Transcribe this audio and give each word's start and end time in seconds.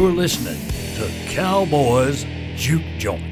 You're 0.00 0.12
listening 0.12 0.58
to 0.96 1.30
Cowboys 1.34 2.24
Juke 2.56 2.80
Joint. 2.96 3.29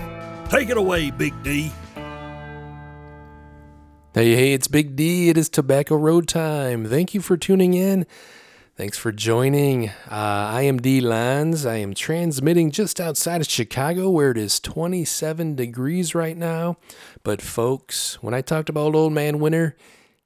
Take 0.48 0.70
it 0.70 0.78
away, 0.78 1.10
Big 1.10 1.34
D. 1.42 1.70
Hey, 4.12 4.34
hey, 4.34 4.54
it's 4.54 4.66
Big 4.66 4.96
D. 4.96 5.28
It 5.28 5.38
is 5.38 5.48
Tobacco 5.48 5.94
Road 5.94 6.26
time. 6.26 6.84
Thank 6.84 7.14
you 7.14 7.20
for 7.20 7.36
tuning 7.36 7.74
in. 7.74 8.08
Thanks 8.76 8.98
for 8.98 9.12
joining. 9.12 9.90
Uh, 9.90 10.50
I 10.50 10.62
am 10.62 10.78
D 10.78 11.00
Lines. 11.00 11.64
I 11.64 11.76
am 11.76 11.94
transmitting 11.94 12.72
just 12.72 13.00
outside 13.00 13.40
of 13.40 13.46
Chicago 13.46 14.10
where 14.10 14.32
it 14.32 14.36
is 14.36 14.58
27 14.58 15.54
degrees 15.54 16.12
right 16.12 16.36
now. 16.36 16.76
But, 17.22 17.40
folks, 17.40 18.20
when 18.20 18.34
I 18.34 18.40
talked 18.40 18.68
about 18.68 18.96
Old 18.96 19.12
Man 19.12 19.38
Winter, 19.38 19.76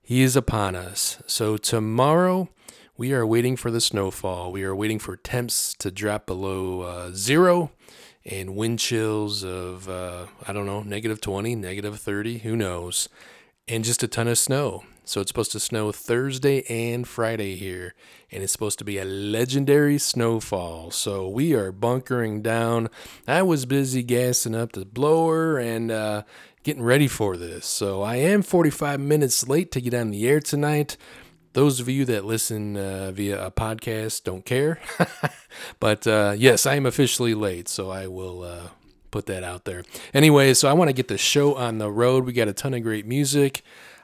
he 0.01 0.23
is 0.23 0.35
upon 0.35 0.75
us. 0.75 1.23
So, 1.27 1.59
tomorrow, 1.59 2.49
we 2.97 3.13
are 3.13 3.27
waiting 3.27 3.55
for 3.55 3.71
the 3.71 3.83
snowfall. 3.83 4.51
We 4.51 4.65
are 4.65 4.75
waiting 4.75 4.99
for 4.99 5.15
temps 5.15 5.75
to 5.75 5.91
drop 5.91 6.25
below 6.25 6.81
uh, 6.81 7.11
zero 7.13 7.71
and 8.25 8.57
wind 8.57 8.79
chills 8.79 9.45
of, 9.45 9.91
uh, 9.91 10.29
I 10.49 10.55
don't 10.55 10.65
know, 10.65 10.83
negative 10.83 11.21
20, 11.21 11.55
negative 11.55 12.01
30, 12.01 12.39
who 12.39 12.57
knows 12.57 13.11
and 13.67 13.85
just 13.85 14.03
a 14.03 14.09
ton 14.09 14.29
of 14.29 14.39
snow. 14.39 14.85
So 15.07 15.21
it's 15.21 15.29
supposed 15.29 15.53
to 15.53 15.61
snow 15.61 15.93
Thursday 15.93 16.63
and 16.63 17.07
Friday 17.07 17.57
here, 17.57 17.95
and 18.33 18.43
it's 18.43 18.53
supposed 18.53 18.79
to 18.79 18.85
be 18.85 18.97
a 18.97 19.05
legendary 19.05 19.99
snowfall. 19.99 20.91
So 20.91 21.29
we 21.29 21.53
are 21.55 21.73
bunkering 21.73 22.41
down. 22.41 22.89
I 23.29 23.43
was 23.43 23.67
busy 23.67 24.03
gassing 24.03 24.55
up 24.55 24.73
the 24.73 24.87
blower 24.87 25.59
and 25.59 25.91
uh, 25.91 26.23
getting 26.63 26.83
ready 26.83 27.07
for 27.07 27.37
this. 27.37 27.67
So 27.67 28.01
I 28.01 28.17
am 28.17 28.41
45 28.41 28.99
minutes 28.99 29.47
late 29.47 29.71
to 29.73 29.81
get 29.83 29.93
on 29.93 30.11
the 30.11 30.27
air 30.27 30.41
tonight. 30.41 30.97
Those 31.53 31.81
of 31.81 31.89
you 31.89 32.07
that 32.07 32.25
listen 32.25 32.77
uh, 32.79 33.13
via 33.13 33.47
a 33.47 33.51
podcast 33.51 34.25
don't 34.25 34.45
care. 34.45 34.81
but 35.81 36.07
uh, 36.07 36.35
yes, 36.37 36.65
I 36.65 36.77
am 36.77 36.87
officially 36.87 37.35
late, 37.35 37.69
so 37.69 37.91
I 37.91 38.07
will 38.07 38.43
uh, 38.43 38.69
put 39.15 39.27
that 39.27 39.45
out 39.45 39.65
there. 39.65 39.85
Anyway, 40.13 40.53
so 40.55 40.69
I 40.69 40.73
want 40.73 40.89
to 40.89 40.93
get 40.93 41.07
the 41.07 41.17
show 41.17 41.55
on 41.55 41.79
the 41.79 41.89
road. 41.89 42.25
We 42.25 42.33
got 42.33 42.49
a 42.49 42.53
ton 42.53 42.75
of 42.75 42.83
great 42.83 43.07
music. 43.07 43.63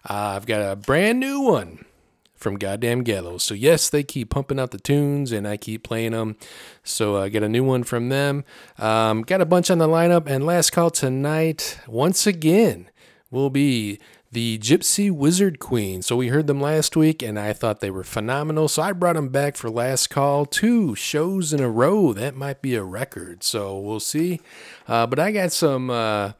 Uh, 0.08 0.36
I've 0.36 0.46
got 0.46 0.60
a 0.62 0.76
brand 0.76 1.18
new 1.18 1.40
one 1.40 1.84
from 2.36 2.54
Goddamn 2.54 3.02
Gallows. 3.02 3.42
So 3.42 3.54
yes, 3.54 3.90
they 3.90 4.04
keep 4.04 4.30
pumping 4.30 4.60
out 4.60 4.70
the 4.70 4.78
tunes, 4.78 5.32
and 5.32 5.48
I 5.48 5.56
keep 5.56 5.82
playing 5.82 6.12
them. 6.12 6.36
So 6.84 7.16
I 7.16 7.28
got 7.28 7.42
a 7.42 7.48
new 7.48 7.64
one 7.64 7.82
from 7.82 8.08
them. 8.08 8.44
Um, 8.78 9.22
got 9.22 9.40
a 9.40 9.44
bunch 9.44 9.68
on 9.68 9.78
the 9.78 9.88
lineup, 9.88 10.28
and 10.28 10.46
last 10.46 10.70
call 10.70 10.90
tonight 10.90 11.80
once 11.88 12.24
again 12.24 12.88
will 13.32 13.50
be 13.50 13.98
the 14.32 14.58
Gypsy 14.58 15.10
Wizard 15.10 15.58
Queen. 15.58 16.02
So 16.02 16.16
we 16.16 16.28
heard 16.28 16.46
them 16.46 16.60
last 16.60 16.96
week, 16.96 17.22
and 17.22 17.38
I 17.38 17.52
thought 17.52 17.80
they 17.80 17.90
were 17.90 18.04
phenomenal. 18.04 18.68
So 18.68 18.82
I 18.82 18.92
brought 18.92 19.16
them 19.16 19.30
back 19.30 19.56
for 19.56 19.68
last 19.68 20.08
call, 20.08 20.46
two 20.46 20.94
shows 20.94 21.52
in 21.52 21.60
a 21.60 21.68
row. 21.68 22.12
That 22.12 22.36
might 22.36 22.62
be 22.62 22.74
a 22.74 22.84
record. 22.84 23.42
So 23.42 23.78
we'll 23.78 24.00
see. 24.00 24.40
Uh, 24.86 25.06
but 25.06 25.18
I 25.18 25.32
got 25.32 25.52
some. 25.52 25.90
Uh, 25.90 26.32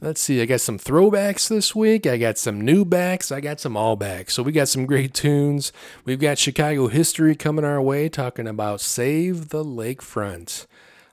Let's 0.00 0.20
see, 0.20 0.40
I 0.40 0.44
got 0.46 0.60
some 0.60 0.78
throwbacks 0.78 1.48
this 1.48 1.74
week. 1.74 2.06
I 2.06 2.18
got 2.18 2.38
some 2.38 2.60
new 2.60 2.84
backs. 2.84 3.32
I 3.32 3.40
got 3.40 3.58
some 3.58 3.76
all 3.76 3.96
backs. 3.96 4.32
So 4.32 4.44
we 4.44 4.52
got 4.52 4.68
some 4.68 4.86
great 4.86 5.12
tunes. 5.12 5.72
We've 6.04 6.20
got 6.20 6.38
Chicago 6.38 6.86
history 6.86 7.34
coming 7.34 7.64
our 7.64 7.82
way, 7.82 8.08
talking 8.08 8.46
about 8.46 8.80
Save 8.80 9.48
the 9.48 9.64
Lakefront. 9.64 10.66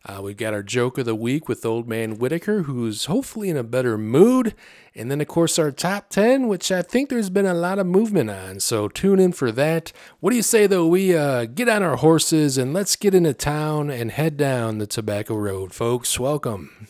Uh, 0.07 0.21
we've 0.21 0.37
got 0.37 0.53
our 0.53 0.61
joke 0.61 0.99
of 0.99 1.05
the 1.05 1.15
week 1.15 1.49
with 1.49 1.65
Old 1.65 1.87
Man 1.89 2.19
Whitaker, 2.19 2.63
who's 2.63 3.05
hopefully 3.05 3.49
in 3.49 3.57
a 3.57 3.63
better 3.63 3.97
mood. 3.97 4.53
And 4.93 5.09
then, 5.09 5.19
of 5.19 5.27
course, 5.27 5.57
our 5.57 5.71
top 5.71 6.09
10, 6.09 6.47
which 6.47 6.71
I 6.71 6.83
think 6.83 7.09
there's 7.09 7.31
been 7.31 7.47
a 7.47 7.55
lot 7.55 7.79
of 7.79 7.87
movement 7.87 8.29
on. 8.29 8.59
So 8.59 8.87
tune 8.87 9.19
in 9.19 9.31
for 9.31 9.51
that. 9.53 9.91
What 10.19 10.29
do 10.29 10.35
you 10.35 10.43
say, 10.43 10.67
though? 10.67 10.85
We 10.85 11.17
uh, 11.17 11.45
get 11.45 11.67
on 11.67 11.81
our 11.81 11.95
horses 11.95 12.57
and 12.57 12.71
let's 12.71 12.95
get 12.95 13.15
into 13.15 13.33
town 13.33 13.89
and 13.89 14.11
head 14.11 14.37
down 14.37 14.77
the 14.77 14.87
Tobacco 14.87 15.35
Road, 15.35 15.73
folks. 15.73 16.19
Welcome. 16.19 16.87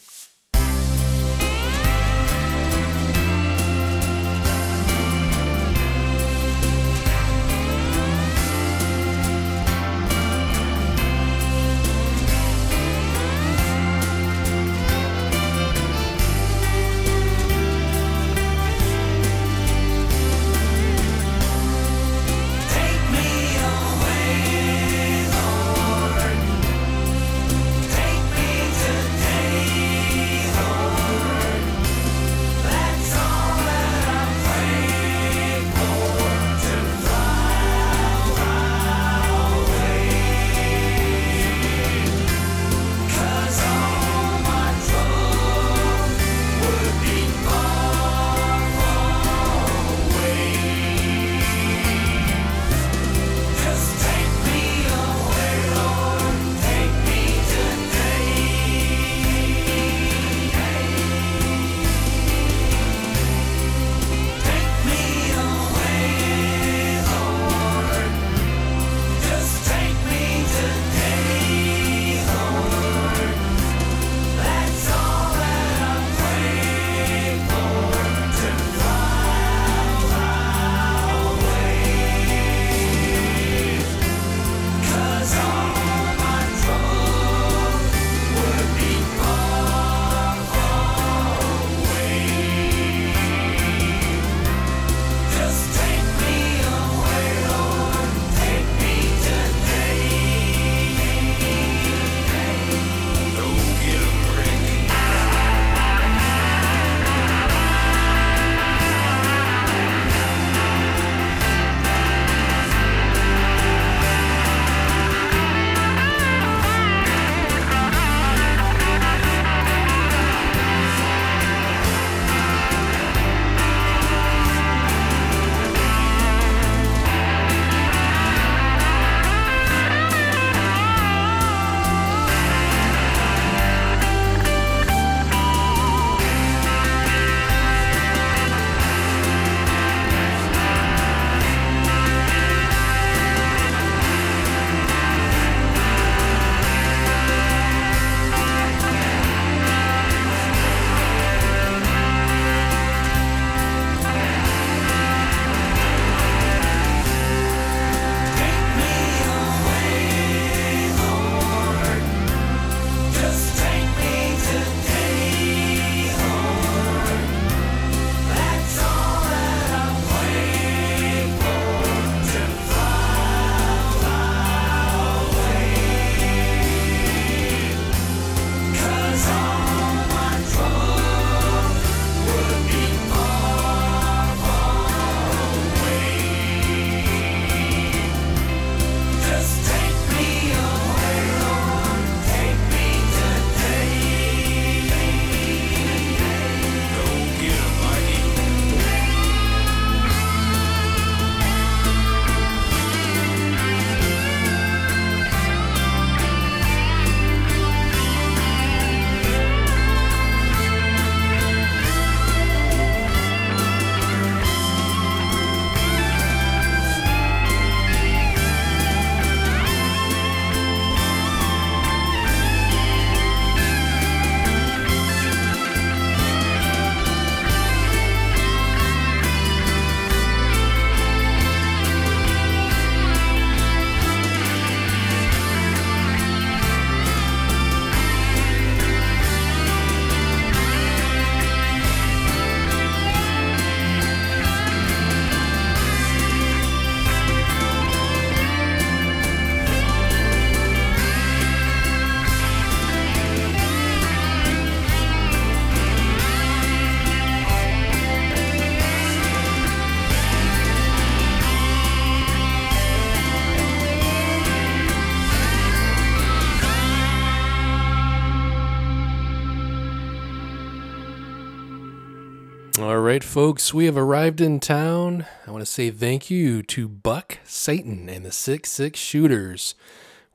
Folks, 273.35 273.73
we 273.73 273.83
have 273.83 273.97
arrived 273.97 274.39
in 274.39 274.61
town. 274.61 275.25
I 275.45 275.51
want 275.51 275.61
to 275.61 275.69
say 275.69 275.91
thank 275.91 276.31
you 276.31 276.63
to 276.63 276.87
Buck 276.87 277.39
Satan 277.43 278.07
and 278.07 278.25
the 278.25 278.31
Six 278.31 278.71
Six 278.71 278.97
Shooters 278.97 279.75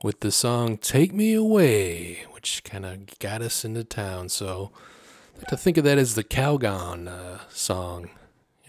with 0.03 0.19
the 0.19 0.31
song 0.31 0.77
Take 0.77 1.11
Me 1.11 1.33
Away, 1.33 2.25
which 2.29 2.63
kind 2.63 2.85
of 2.85 3.17
got 3.17 3.41
us 3.41 3.65
into 3.65 3.83
town. 3.83 4.29
So 4.29 4.69
I 5.33 5.37
like 5.39 5.47
to 5.47 5.57
think 5.57 5.77
of 5.77 5.83
that 5.83 5.97
as 5.97 6.13
the 6.13 6.23
Calgon 6.23 7.07
uh, 7.07 7.39
song. 7.49 8.11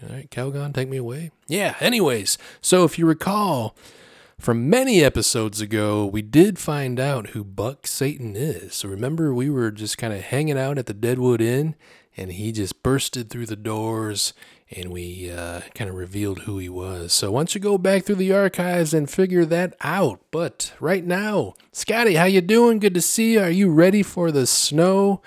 All 0.01 0.09
right, 0.09 0.27
Calgon, 0.31 0.73
Take 0.73 0.89
Me 0.89 0.97
Away. 0.97 1.29
Yeah, 1.47 1.75
anyways, 1.79 2.39
so 2.59 2.85
if 2.85 2.97
you 2.97 3.05
recall, 3.05 3.75
from 4.39 4.67
many 4.67 5.03
episodes 5.03 5.61
ago, 5.61 6.07
we 6.07 6.23
did 6.23 6.57
find 6.57 6.99
out 6.99 7.27
who 7.27 7.43
Buck 7.43 7.85
Satan 7.85 8.35
is. 8.35 8.73
So 8.73 8.89
remember, 8.89 9.31
we 9.31 9.51
were 9.51 9.69
just 9.69 9.99
kind 9.99 10.11
of 10.11 10.21
hanging 10.21 10.57
out 10.57 10.79
at 10.79 10.87
the 10.87 10.95
Deadwood 10.95 11.39
Inn, 11.39 11.75
and 12.15 12.31
he 12.31 12.51
just 12.51 12.83
bursted 12.83 13.29
through 13.29 13.47
the 13.47 13.55
doors, 13.55 14.33
and 14.69 14.91
we 14.91 15.31
uh, 15.31 15.61
kind 15.75 15.89
of 15.89 15.95
revealed 15.95 16.39
who 16.39 16.57
he 16.57 16.69
was. 16.69 17.13
So 17.13 17.31
don't 17.31 17.53
you 17.53 17.61
go 17.61 17.77
back 17.77 18.03
through 18.03 18.15
the 18.15 18.33
archives 18.33 18.93
and 18.93 19.09
figure 19.09 19.45
that 19.45 19.75
out? 19.81 20.21
But 20.31 20.73
right 20.79 21.05
now, 21.05 21.53
Scotty, 21.71 22.15
how 22.15 22.25
you 22.25 22.41
doing? 22.41 22.79
Good 22.79 22.93
to 22.95 23.01
see 23.01 23.33
you. 23.33 23.41
Are 23.41 23.49
you 23.49 23.71
ready 23.71 24.03
for 24.03 24.31
the 24.31 24.47
snow? 24.47 25.21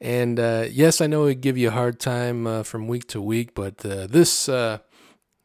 And 0.00 0.40
uh, 0.40 0.66
yes, 0.70 1.00
I 1.00 1.06
know 1.06 1.26
it 1.26 1.40
give 1.42 1.58
you 1.58 1.68
a 1.68 1.72
hard 1.72 2.00
time 2.00 2.46
uh, 2.46 2.62
from 2.62 2.88
week 2.88 3.06
to 3.08 3.20
week, 3.20 3.54
but 3.54 3.84
uh, 3.84 4.06
this 4.06 4.48
uh, 4.48 4.78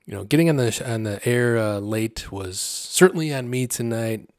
you 0.06 0.14
know, 0.14 0.24
getting 0.24 0.50
on 0.50 0.58
the 0.58 0.84
on 0.88 1.04
the 1.04 1.28
air 1.28 1.58
uh, 1.58 1.80
late 1.80 2.32
was 2.32 2.60
certainly 2.60 3.34
on 3.34 3.50
me 3.50 3.68
tonight. 3.68 4.30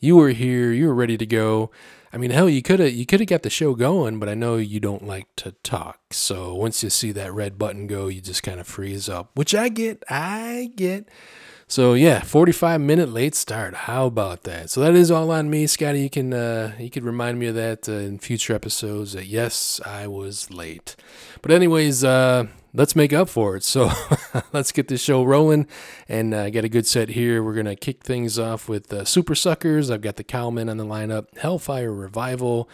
You 0.00 0.16
were 0.16 0.30
here, 0.30 0.72
you 0.72 0.86
were 0.88 0.94
ready 0.94 1.18
to 1.18 1.26
go. 1.26 1.70
I 2.12 2.16
mean, 2.16 2.30
hell, 2.32 2.48
you 2.48 2.60
could 2.60 2.80
have 2.80 2.92
you 2.92 3.06
could 3.06 3.20
have 3.20 3.28
got 3.28 3.42
the 3.42 3.50
show 3.50 3.74
going, 3.74 4.18
but 4.18 4.28
I 4.28 4.34
know 4.34 4.56
you 4.56 4.80
don't 4.80 5.06
like 5.06 5.28
to 5.36 5.52
talk. 5.62 6.00
So 6.10 6.54
once 6.54 6.82
you 6.82 6.90
see 6.90 7.12
that 7.12 7.32
red 7.32 7.58
button 7.58 7.86
go, 7.86 8.08
you 8.08 8.20
just 8.20 8.42
kind 8.42 8.58
of 8.58 8.66
freeze 8.66 9.08
up, 9.08 9.30
which 9.34 9.54
I 9.54 9.68
get, 9.68 10.02
I 10.08 10.72
get. 10.74 11.08
So 11.68 11.94
yeah, 11.94 12.20
45 12.22 12.80
minute 12.80 13.10
late 13.10 13.36
start. 13.36 13.74
How 13.74 14.06
about 14.06 14.42
that? 14.42 14.70
So 14.70 14.80
that 14.80 14.96
is 14.96 15.12
all 15.12 15.30
on 15.30 15.48
me, 15.48 15.68
Scotty. 15.68 16.00
You 16.00 16.10
can 16.10 16.32
uh, 16.32 16.72
you 16.80 16.90
could 16.90 17.04
remind 17.04 17.38
me 17.38 17.46
of 17.46 17.54
that 17.54 17.88
uh, 17.88 17.92
in 17.92 18.18
future 18.18 18.56
episodes. 18.56 19.12
That 19.12 19.26
yes, 19.26 19.80
I 19.86 20.08
was 20.08 20.50
late. 20.50 20.96
But 21.42 21.52
anyways, 21.52 22.02
uh, 22.02 22.48
let's 22.72 22.96
make 22.96 23.12
up 23.12 23.28
for 23.28 23.56
it. 23.56 23.64
So 23.64 23.90
let's 24.52 24.72
get 24.72 24.88
this 24.88 25.02
show 25.02 25.22
rolling 25.22 25.66
and 26.08 26.32
uh, 26.34 26.50
get 26.50 26.64
a 26.64 26.68
good 26.68 26.86
set 26.86 27.10
here. 27.10 27.42
We're 27.42 27.54
going 27.54 27.66
to 27.66 27.76
kick 27.76 28.02
things 28.02 28.38
off 28.38 28.68
with 28.68 28.92
uh, 28.92 29.02
Supersuckers. 29.02 29.92
I've 29.92 30.02
got 30.02 30.16
the 30.16 30.24
Cowmen 30.24 30.70
on 30.70 30.76
the 30.76 30.86
lineup, 30.86 31.36
Hellfire 31.38 31.92
Revival, 31.92 32.68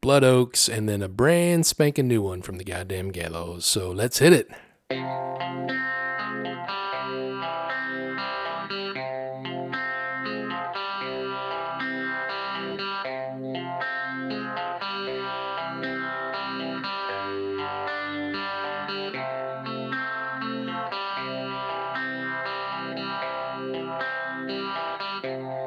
Blood 0.00 0.24
Oaks, 0.24 0.68
and 0.68 0.88
then 0.88 1.02
a 1.02 1.08
brand 1.08 1.66
spanking 1.66 2.08
new 2.08 2.22
one 2.22 2.42
from 2.42 2.58
the 2.58 2.64
goddamn 2.64 3.10
Gallows. 3.10 3.64
So 3.64 3.90
let's 3.90 4.18
hit 4.18 4.32
it. 4.32 4.50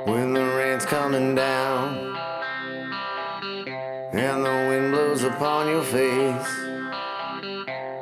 When 0.06 0.34
the 0.34 0.46
rain's 0.58 0.86
coming 0.86 1.36
down 1.36 2.16
and 4.14 4.46
the 4.46 4.68
wind 4.70 4.92
blows 4.92 5.24
upon 5.24 5.68
your 5.68 5.84
face 5.84 6.52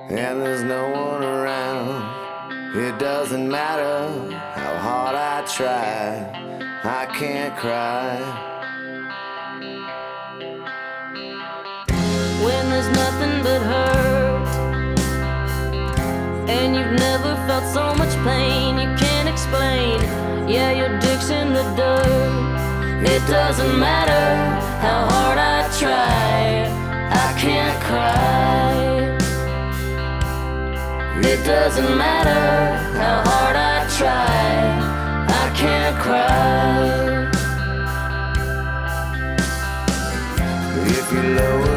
and 0.09 0.41
there's 0.41 0.63
no 0.63 0.89
one 0.89 1.23
around, 1.23 2.75
it 2.75 2.99
doesn't 2.99 3.49
matter 3.49 4.31
how 4.53 4.77
hard 4.77 5.15
I 5.15 5.45
try, 5.45 6.79
I 6.83 7.05
can't 7.17 7.57
cry. 7.57 8.51
when 12.43 12.69
there's 12.69 12.89
nothing 12.89 13.41
but 13.41 13.61
hurt. 13.61 14.47
And 16.49 16.75
you've 16.75 16.99
never 16.99 17.35
felt 17.47 17.65
so 17.73 17.95
much 17.95 18.13
pain 18.25 18.77
you 18.77 18.93
can't 18.97 19.29
explain. 19.29 20.32
Yeah, 20.45 20.71
your 20.71 20.99
dick's 20.99 21.29
in 21.29 21.53
the 21.53 21.63
dirt. 21.77 23.05
It 23.05 23.25
doesn't 23.27 23.79
matter 23.79 24.25
how 24.81 25.07
hard 25.09 25.37
I 25.37 25.69
try, 25.79 26.67
I 27.09 27.39
can't 27.39 27.81
cry. 27.81 28.73
It 31.21 31.45
doesn't 31.45 31.97
matter 31.97 32.43
how 32.99 33.23
hard 33.25 33.55
I 33.55 33.87
try, 33.97 34.59
I 35.27 35.53
can't 35.55 35.97
cry. 35.97 37.29
If 40.85 41.11
you 41.13 41.21
lower 41.37 41.72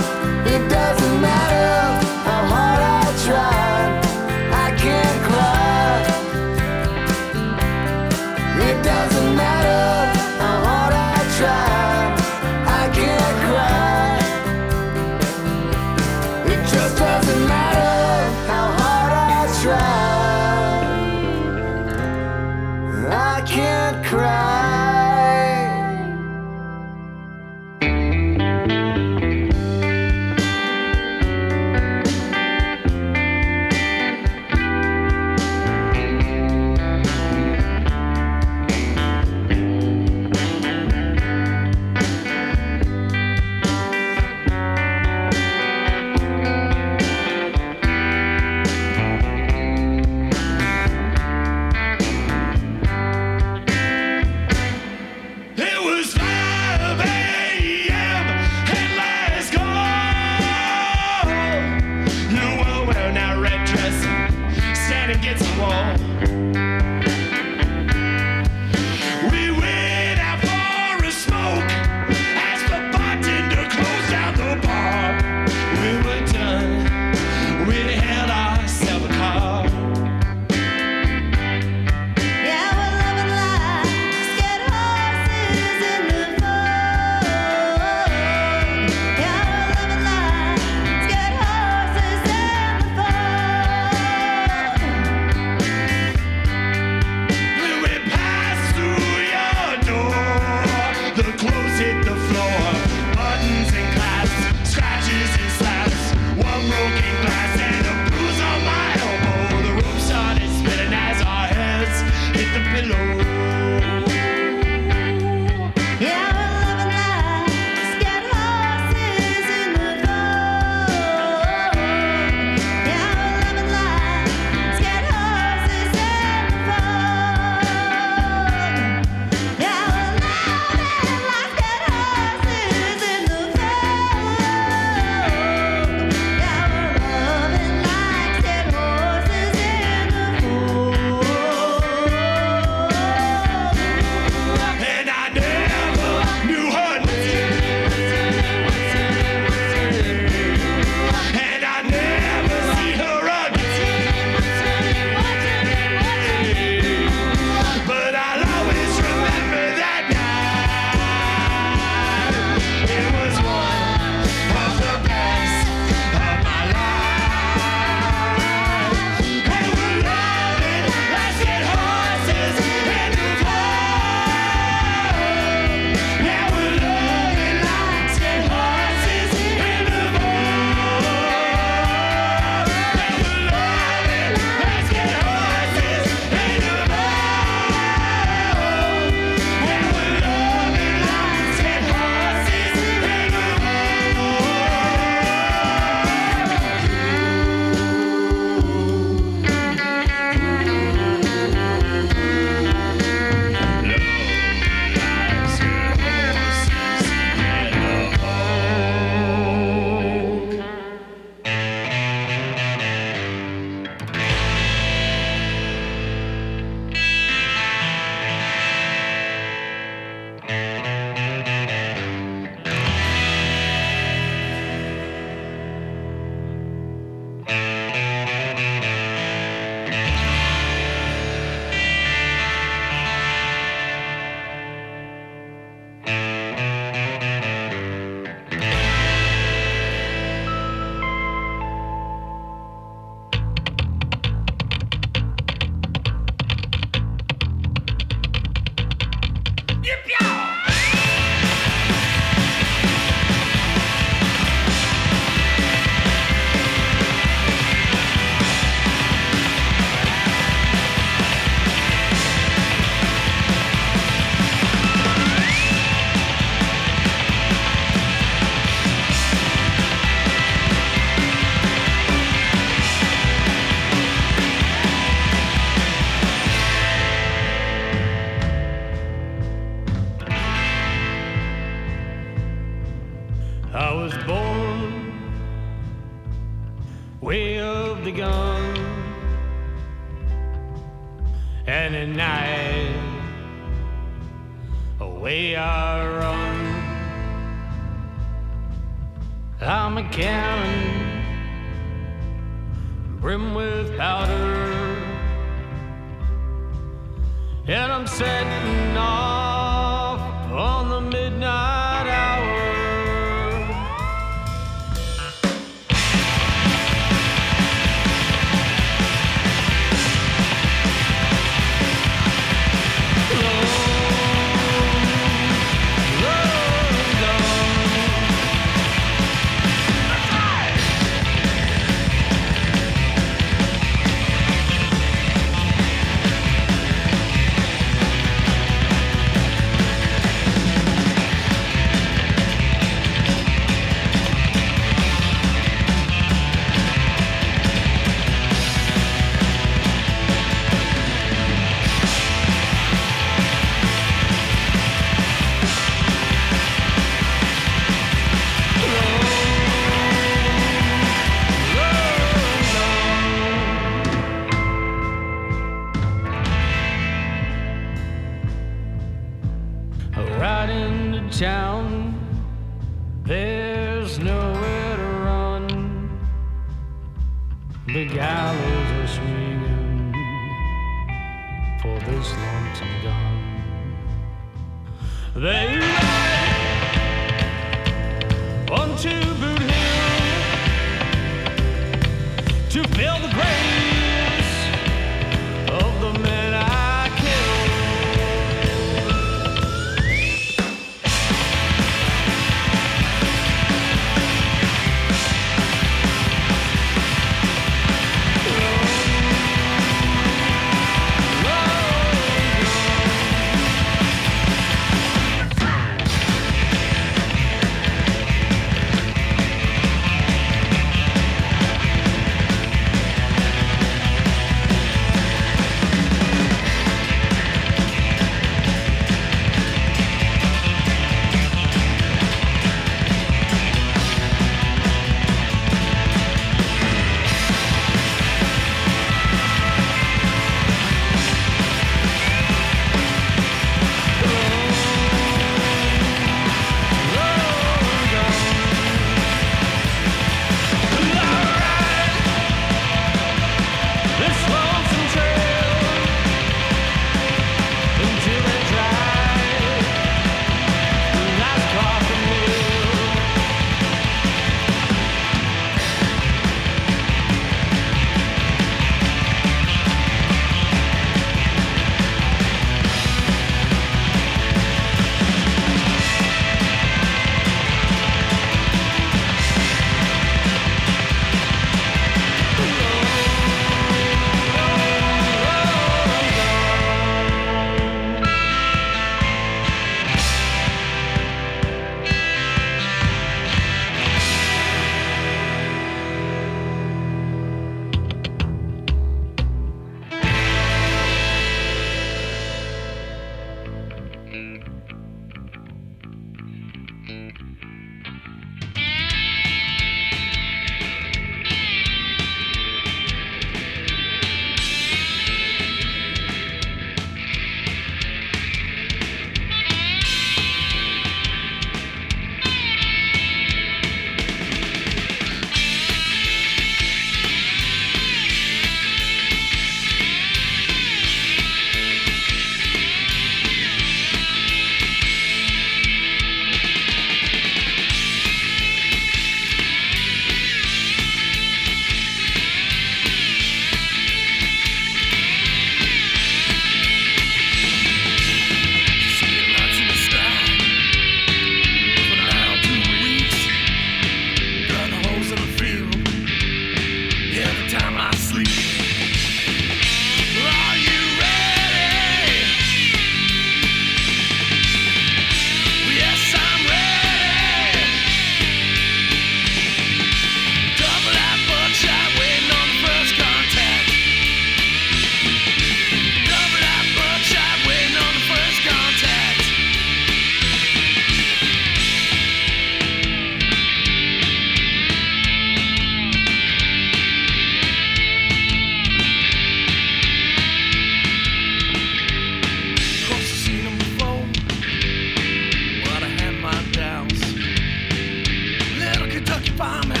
bomb 599.61 600.00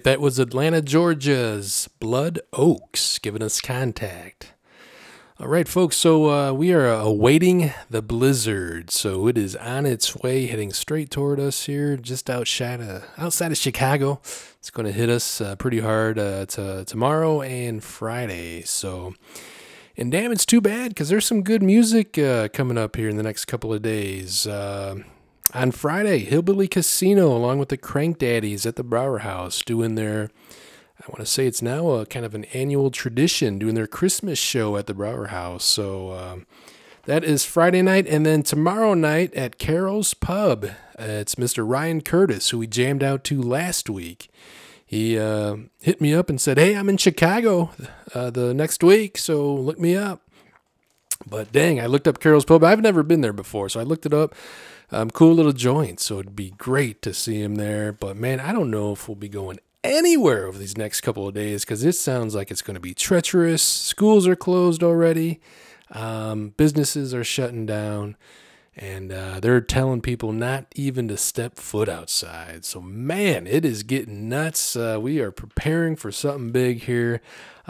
right, 0.00 0.04
that 0.04 0.20
was 0.20 0.38
Atlanta, 0.38 0.80
Georgia's 0.80 1.86
Blood 1.98 2.40
Oaks 2.54 3.18
giving 3.18 3.42
us 3.42 3.60
contact. 3.60 4.54
All 5.38 5.46
right, 5.46 5.68
folks, 5.68 5.96
so 5.96 6.30
uh, 6.30 6.52
we 6.54 6.72
are 6.72 6.86
awaiting 6.86 7.74
the 7.90 8.00
blizzard. 8.00 8.90
So 8.90 9.26
it 9.26 9.36
is 9.36 9.56
on 9.56 9.84
its 9.84 10.16
way, 10.16 10.46
heading 10.46 10.72
straight 10.72 11.10
toward 11.10 11.38
us 11.38 11.66
here, 11.66 11.98
just 11.98 12.30
outside 12.30 12.80
of, 12.80 13.04
outside 13.18 13.52
of 13.52 13.58
Chicago. 13.58 14.20
It's 14.58 14.70
going 14.70 14.86
to 14.86 14.92
hit 14.92 15.10
us 15.10 15.38
uh, 15.38 15.56
pretty 15.56 15.80
hard 15.80 16.18
uh, 16.18 16.46
to, 16.46 16.86
tomorrow 16.86 17.42
and 17.42 17.84
Friday. 17.84 18.62
So, 18.62 19.12
and 19.98 20.10
damn, 20.10 20.32
it's 20.32 20.46
too 20.46 20.62
bad 20.62 20.92
because 20.92 21.10
there's 21.10 21.26
some 21.26 21.42
good 21.42 21.62
music 21.62 22.16
uh, 22.16 22.48
coming 22.48 22.78
up 22.78 22.96
here 22.96 23.10
in 23.10 23.18
the 23.18 23.22
next 23.22 23.44
couple 23.44 23.74
of 23.74 23.82
days. 23.82 24.46
On 25.52 25.72
Friday, 25.72 26.18
Hillbilly 26.18 26.68
Casino, 26.68 27.36
along 27.36 27.58
with 27.58 27.70
the 27.70 27.76
Crank 27.76 28.18
Daddies 28.18 28.66
at 28.66 28.76
the 28.76 28.84
Brauer 28.84 29.18
House, 29.18 29.62
doing 29.62 29.96
their 29.96 30.30
I 31.00 31.08
want 31.08 31.20
to 31.20 31.26
say 31.26 31.46
it's 31.46 31.62
now 31.62 31.90
a 31.90 32.06
kind 32.06 32.26
of 32.26 32.34
an 32.34 32.44
annual 32.52 32.90
tradition 32.90 33.58
doing 33.58 33.74
their 33.74 33.86
Christmas 33.86 34.38
show 34.38 34.76
at 34.76 34.86
the 34.86 34.92
Brauer 34.92 35.28
House. 35.28 35.64
So 35.64 36.12
um, 36.12 36.46
that 37.04 37.24
is 37.24 37.44
Friday 37.44 37.80
night. 37.80 38.06
And 38.06 38.26
then 38.26 38.42
tomorrow 38.42 38.92
night 38.92 39.32
at 39.34 39.58
Carol's 39.58 40.12
Pub, 40.12 40.66
uh, 40.66 40.68
it's 40.98 41.36
Mr. 41.36 41.66
Ryan 41.66 42.02
Curtis, 42.02 42.50
who 42.50 42.58
we 42.58 42.66
jammed 42.66 43.02
out 43.02 43.24
to 43.24 43.40
last 43.40 43.88
week. 43.88 44.28
He 44.84 45.18
uh, 45.18 45.56
hit 45.80 46.00
me 46.02 46.12
up 46.12 46.28
and 46.28 46.40
said, 46.40 46.58
Hey, 46.58 46.76
I'm 46.76 46.88
in 46.90 46.98
Chicago 46.98 47.70
uh, 48.14 48.30
the 48.30 48.52
next 48.52 48.84
week, 48.84 49.16
so 49.16 49.54
look 49.54 49.78
me 49.78 49.96
up. 49.96 50.22
But 51.26 51.50
dang, 51.50 51.80
I 51.80 51.86
looked 51.86 52.08
up 52.08 52.20
Carol's 52.20 52.44
Pub. 52.44 52.62
I've 52.62 52.82
never 52.82 53.02
been 53.02 53.20
there 53.20 53.32
before, 53.32 53.68
so 53.68 53.80
I 53.80 53.84
looked 53.84 54.04
it 54.04 54.14
up. 54.14 54.34
Um, 54.92 55.10
cool 55.10 55.34
little 55.34 55.52
joint, 55.52 56.00
so 56.00 56.18
it'd 56.18 56.34
be 56.34 56.50
great 56.50 57.00
to 57.02 57.14
see 57.14 57.40
him 57.40 57.54
there. 57.54 57.92
But 57.92 58.16
man, 58.16 58.40
I 58.40 58.52
don't 58.52 58.70
know 58.70 58.92
if 58.92 59.08
we'll 59.08 59.14
be 59.14 59.28
going 59.28 59.60
anywhere 59.84 60.46
over 60.46 60.58
these 60.58 60.76
next 60.76 61.00
couple 61.00 61.26
of 61.26 61.34
days 61.34 61.64
because 61.64 61.84
it 61.84 61.94
sounds 61.94 62.34
like 62.34 62.50
it's 62.50 62.62
going 62.62 62.74
to 62.74 62.80
be 62.80 62.94
treacherous. 62.94 63.62
Schools 63.62 64.26
are 64.26 64.36
closed 64.36 64.82
already, 64.82 65.40
um, 65.92 66.54
businesses 66.56 67.14
are 67.14 67.24
shutting 67.24 67.66
down, 67.66 68.16
and 68.76 69.12
uh, 69.12 69.40
they're 69.40 69.60
telling 69.60 70.00
people 70.00 70.32
not 70.32 70.66
even 70.74 71.08
to 71.08 71.16
step 71.16 71.56
foot 71.56 71.88
outside. 71.88 72.64
So, 72.64 72.80
man, 72.80 73.46
it 73.46 73.64
is 73.64 73.82
getting 73.82 74.28
nuts. 74.28 74.76
Uh, 74.76 74.98
we 75.00 75.20
are 75.20 75.30
preparing 75.30 75.96
for 75.96 76.10
something 76.12 76.50
big 76.50 76.82
here. 76.82 77.20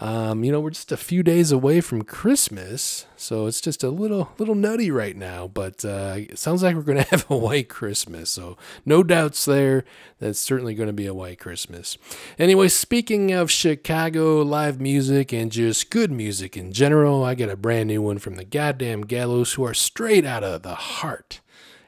Um, 0.00 0.44
you 0.44 0.50
know, 0.50 0.60
we're 0.60 0.70
just 0.70 0.92
a 0.92 0.96
few 0.96 1.22
days 1.22 1.52
away 1.52 1.82
from 1.82 2.04
Christmas, 2.04 3.04
so 3.16 3.44
it's 3.44 3.60
just 3.60 3.84
a 3.84 3.90
little 3.90 4.32
little 4.38 4.54
nutty 4.54 4.90
right 4.90 5.14
now. 5.14 5.46
But 5.46 5.84
uh, 5.84 6.14
it 6.16 6.38
sounds 6.38 6.62
like 6.62 6.74
we're 6.74 6.82
going 6.82 6.98
to 7.04 7.10
have 7.10 7.30
a 7.30 7.36
white 7.36 7.68
Christmas, 7.68 8.30
so 8.30 8.56
no 8.86 9.02
doubts 9.02 9.44
there. 9.44 9.84
That's 10.18 10.38
certainly 10.38 10.74
going 10.74 10.86
to 10.86 10.94
be 10.94 11.04
a 11.04 11.12
white 11.12 11.38
Christmas. 11.38 11.98
Anyway, 12.38 12.68
speaking 12.68 13.32
of 13.32 13.50
Chicago 13.50 14.40
live 14.40 14.80
music 14.80 15.34
and 15.34 15.52
just 15.52 15.90
good 15.90 16.10
music 16.10 16.56
in 16.56 16.72
general, 16.72 17.22
I 17.22 17.34
got 17.34 17.50
a 17.50 17.56
brand 17.56 17.88
new 17.88 18.00
one 18.00 18.18
from 18.18 18.36
the 18.36 18.44
goddamn 18.44 19.02
Gallows, 19.02 19.52
who 19.52 19.64
are 19.64 19.74
straight 19.74 20.24
out 20.24 20.42
of 20.42 20.62
the 20.62 20.76
heart 20.76 21.42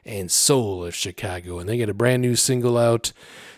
and 0.05 0.31
soul 0.31 0.85
of 0.85 0.93
Chicago, 0.93 1.57
and 1.57 1.67
they 1.67 1.79
got 1.79 1.89
a 1.89 1.95
brand 1.95 2.21
new 2.21 2.35
single 2.35 2.77
out. 2.77 3.11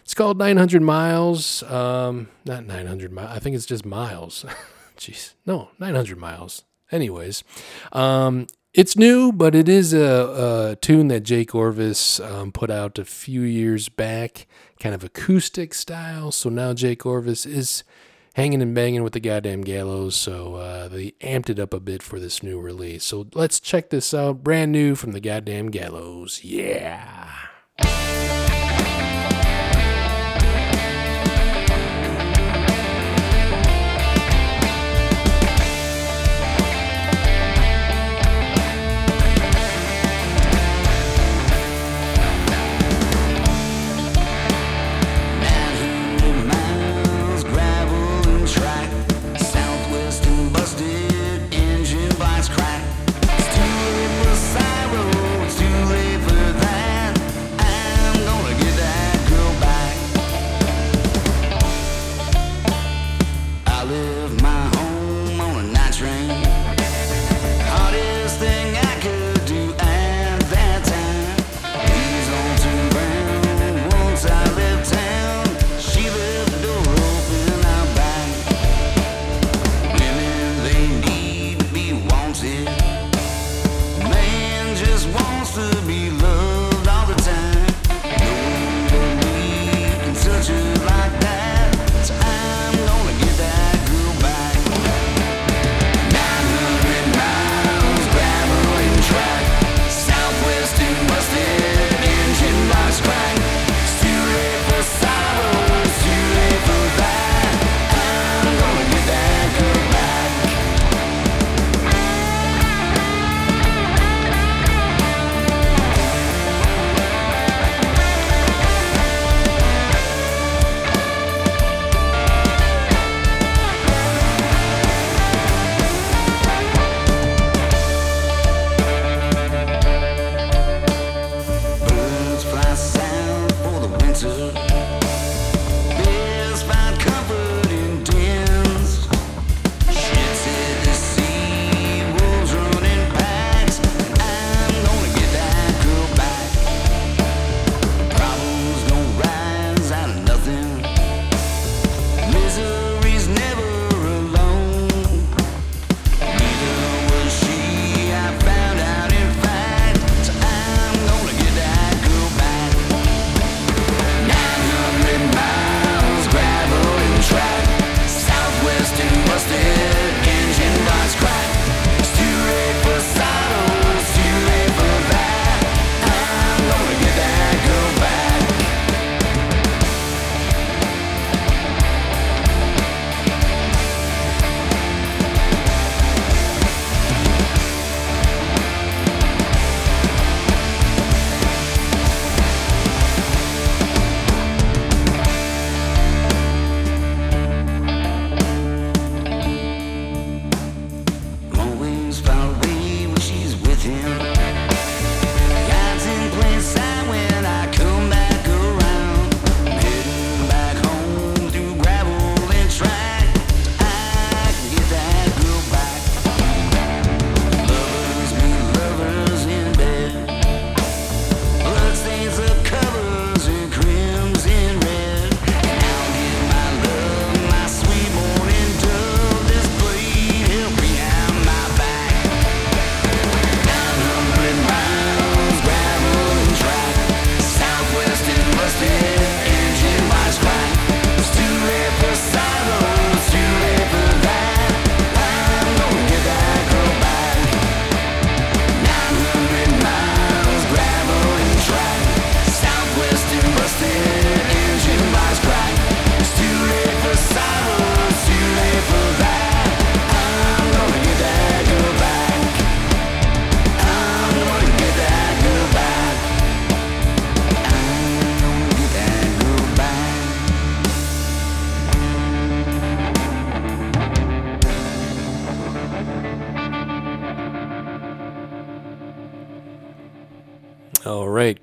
It's 0.05 0.13
called 0.13 0.37
900 0.37 0.83
Miles. 0.83 1.63
Um, 1.63 2.27
not 2.45 2.63
900 2.63 3.11
miles. 3.11 3.31
I 3.31 3.39
think 3.39 3.55
it's 3.55 3.65
just 3.65 3.85
miles. 3.85 4.45
Jeez. 4.97 5.33
No, 5.47 5.69
900 5.79 6.15
miles. 6.15 6.63
Anyways, 6.91 7.43
um, 7.91 8.45
it's 8.71 8.95
new, 8.95 9.31
but 9.31 9.55
it 9.55 9.67
is 9.67 9.93
a, 9.93 10.69
a 10.71 10.75
tune 10.75 11.07
that 11.07 11.21
Jake 11.21 11.55
Orvis 11.55 12.19
um, 12.19 12.51
put 12.51 12.69
out 12.69 12.99
a 12.99 13.03
few 13.05 13.41
years 13.41 13.89
back, 13.89 14.45
kind 14.79 14.93
of 14.93 15.03
acoustic 15.03 15.73
style. 15.73 16.31
So 16.31 16.49
now 16.49 16.73
Jake 16.75 17.03
Orvis 17.03 17.47
is 17.47 17.83
hanging 18.35 18.61
and 18.61 18.75
banging 18.75 19.01
with 19.01 19.13
the 19.13 19.19
goddamn 19.19 19.61
gallows. 19.61 20.15
So 20.15 20.53
uh, 20.53 20.87
they 20.87 21.11
amped 21.21 21.49
it 21.49 21.57
up 21.57 21.73
a 21.73 21.79
bit 21.79 22.03
for 22.03 22.19
this 22.19 22.43
new 22.43 22.59
release. 22.59 23.03
So 23.05 23.25
let's 23.33 23.59
check 23.59 23.89
this 23.89 24.13
out. 24.13 24.43
Brand 24.43 24.71
new 24.71 24.93
from 24.93 25.13
the 25.13 25.19
goddamn 25.19 25.71
gallows. 25.71 26.43
Yeah. 26.43 27.31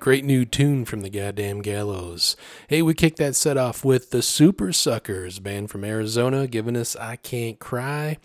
Great 0.03 0.25
new 0.25 0.43
tune 0.43 0.83
from 0.83 0.99
the 0.99 1.09
goddamn 1.09 1.61
Gallows. 1.61 2.35
Hey, 2.67 2.81
we 2.81 2.93
kicked 2.93 3.19
that 3.19 3.37
set 3.37 3.55
off 3.55 3.85
with 3.85 4.09
the 4.09 4.17
Supersuckers, 4.17 5.41
band 5.41 5.69
from 5.69 5.85
Arizona, 5.85 6.45
giving 6.45 6.75
us 6.75 6.97
I 6.97 7.15
Can't 7.15 7.57
Cry. 7.57 8.17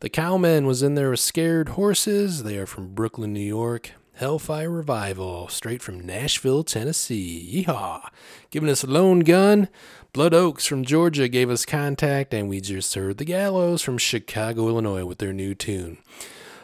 The 0.00 0.10
Cowmen 0.10 0.66
was 0.66 0.82
in 0.82 0.96
there 0.96 1.10
with 1.10 1.20
Scared 1.20 1.68
Horses. 1.68 2.42
They 2.42 2.58
are 2.58 2.66
from 2.66 2.96
Brooklyn, 2.96 3.32
New 3.32 3.38
York. 3.38 3.92
Hellfire 4.14 4.68
Revival, 4.68 5.46
straight 5.46 5.82
from 5.82 6.04
Nashville, 6.04 6.64
Tennessee. 6.64 7.64
Yeehaw! 7.64 8.08
Giving 8.50 8.68
us 8.68 8.82
Lone 8.82 9.20
Gun. 9.20 9.68
Blood 10.12 10.34
Oaks 10.34 10.66
from 10.66 10.84
Georgia 10.84 11.28
gave 11.28 11.48
us 11.48 11.64
Contact, 11.64 12.34
and 12.34 12.48
we 12.48 12.60
just 12.60 12.92
heard 12.96 13.18
the 13.18 13.24
Gallows 13.24 13.82
from 13.82 13.98
Chicago, 13.98 14.66
Illinois 14.66 15.04
with 15.04 15.18
their 15.18 15.32
new 15.32 15.54
tune. 15.54 15.98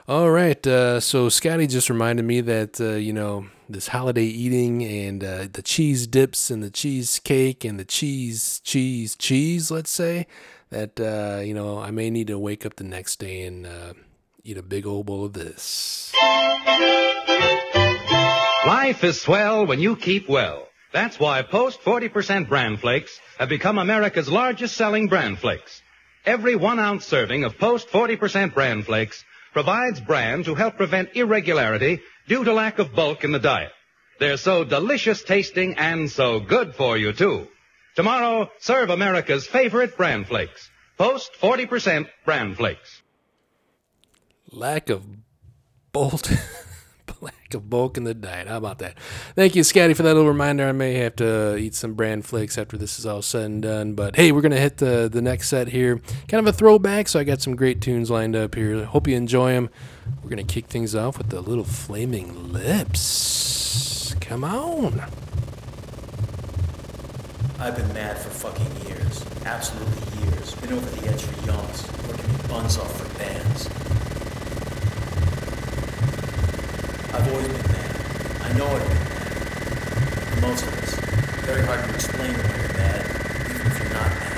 All 0.09 0.33
right, 0.33 0.67
uh, 0.67 0.99
so 0.99 1.29
Scotty 1.29 1.69
just 1.69 1.89
reminded 1.89 2.25
me 2.25 2.41
that 2.41 2.81
uh, 2.81 2.95
you 2.95 3.13
know 3.13 3.47
this 3.69 3.89
holiday 3.89 4.25
eating 4.25 4.85
and 4.85 5.25
uh, 5.25 5.47
the 5.53 5.63
cheese 5.63 6.07
dips 6.07 6.51
and 6.51 6.63
the 6.63 6.71
cheesecake 6.71 7.65
and 7.65 7.79
the 7.79 7.85
cheese, 7.85 8.61
cheese, 8.65 9.17
cheese. 9.17 9.71
Let's 9.71 9.91
say 9.91 10.27
that 10.71 11.01
uh, 11.01 11.43
you 11.43 11.55
know 11.55 11.79
I 11.79 11.91
may 11.91 12.11
need 12.11 12.29
to 12.29 12.39
wake 12.39 12.65
up 12.65 12.77
the 12.77 12.85
next 12.85 13.19
day 13.19 13.43
and 13.43 13.67
uh, 13.67 13.95
eat 14.45 14.57
a 14.57 14.63
big 14.63 14.87
old 14.87 15.07
bowl 15.07 15.25
of 15.25 15.33
this. 15.33 16.13
Life 18.67 19.05
is 19.05 19.21
swell 19.21 19.67
when 19.67 19.81
you 19.81 19.97
keep 19.97 20.29
well. 20.29 20.67
That's 20.93 21.21
why 21.21 21.43
Post 21.43 21.83
40% 21.83 22.49
bran 22.49 22.77
flakes 22.79 23.21
have 23.39 23.49
become 23.49 23.79
America's 23.79 24.29
largest 24.29 24.77
selling 24.77 25.09
bran 25.09 25.37
flakes. 25.37 25.83
Every 26.25 26.57
one 26.57 26.79
ounce 26.79 27.05
serving 27.05 27.45
of 27.45 27.59
Post 27.59 27.89
40% 27.89 28.55
bran 28.55 28.83
flakes 28.83 29.25
provides 29.53 30.01
bran 30.01 30.43
to 30.45 30.55
help 30.55 30.77
prevent 30.77 31.15
irregularity 31.15 32.01
due 32.29 32.45
to 32.45 32.53
lack 32.53 32.79
of 32.79 32.95
bulk 32.95 33.25
in 33.25 33.33
the 33.33 33.39
diet. 33.39 33.73
They're 34.19 34.37
so 34.37 34.65
delicious 34.65 35.23
tasting 35.23 35.77
and 35.77 36.11
so 36.11 36.41
good 36.41 36.75
for 36.75 36.97
you 36.97 37.13
too. 37.13 37.49
Tomorrow, 37.97 38.51
serve 38.61 38.91
America's 38.91 39.47
favorite 39.47 39.97
bran 39.97 40.25
flakes. 40.25 40.71
Post 40.99 41.33
40% 41.41 42.09
bran 42.25 42.55
flakes. 42.55 43.03
lack 44.51 44.89
of 44.91 45.05
bolt 45.93 46.31
lack 47.21 47.55
of 47.55 47.69
bulk 47.71 47.97
in 47.97 48.05
the 48.05 48.15
diet 48.15 48.49
how 48.49 48.57
about 48.57 48.79
that 48.79 48.99
thank 49.35 49.55
you 49.55 49.63
scotty 49.63 49.95
for 49.95 50.03
that 50.03 50.15
little 50.15 50.29
reminder 50.29 50.67
i 50.69 50.73
may 50.73 50.95
have 50.95 51.17
to 51.17 51.57
eat 51.57 51.75
some 51.75 51.95
bran 51.95 52.23
flakes 52.23 52.59
after 52.59 52.77
this 52.77 52.99
is 52.99 53.07
all 53.07 53.23
said 53.23 53.47
and 53.47 53.63
done 53.63 53.95
but 53.95 54.17
hey 54.17 54.33
we're 54.33 54.41
gonna 54.41 54.57
hit 54.57 54.79
the 54.79 55.09
the 55.11 55.23
next 55.23 55.49
set 55.49 55.69
here 55.69 56.01
kind 56.29 56.47
of 56.47 56.53
a 56.53 56.57
throwback 56.57 57.09
so 57.09 57.19
i 57.19 57.25
got 57.25 57.41
some 57.41 57.55
great 57.57 57.81
tunes 57.81 58.11
lined 58.11 58.37
up 58.37 58.55
here 58.55 58.85
hope 58.85 59.07
you 59.07 59.17
enjoy 59.17 59.53
them 59.53 59.71
we're 60.23 60.31
gonna 60.31 60.45
kick 60.45 60.67
things 60.67 60.95
off 60.95 61.19
with 61.19 61.31
the 61.31 61.41
little 61.41 61.65
flaming 61.65 62.53
lips 62.53 64.15
come 64.21 64.45
on 64.45 65.03
I've 67.59 67.75
been 67.75 67.93
mad 67.95 68.19
for 68.19 68.29
fucking 68.29 68.87
years. 68.87 69.25
Absolutely 69.47 70.29
years. 70.29 70.55
Been 70.57 70.75
over 70.75 70.91
the 71.01 71.09
edge 71.09 71.23
for 71.23 71.33
yonks. 71.47 72.07
Working 72.07 72.49
buns 72.49 72.77
off 72.77 72.93
for 73.01 73.19
bands. 73.19 74.16
I've 77.17 77.33
always 77.33 77.49
been 77.49 77.73
mad. 77.73 77.97
I 78.43 78.53
know 78.59 78.67
I've 78.67 78.87
been. 80.35 80.41
Most 80.43 80.67
of 80.67 80.83
us. 80.83 80.95
Very 81.47 81.63
hard 81.65 81.83
to 81.89 81.95
explain 81.95 82.35
when 82.35 82.61
you're 82.61 82.75
mad, 82.75 83.07
even 83.49 83.67
if 83.69 83.79
you're 83.81 83.95
not 83.95 84.11
mad. 84.21 84.36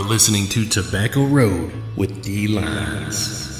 Are 0.00 0.08
listening 0.08 0.46
to 0.46 0.64
Tobacco 0.64 1.26
Road 1.26 1.70
with 1.96 2.22
D 2.22 2.48
Lines. 2.48 3.59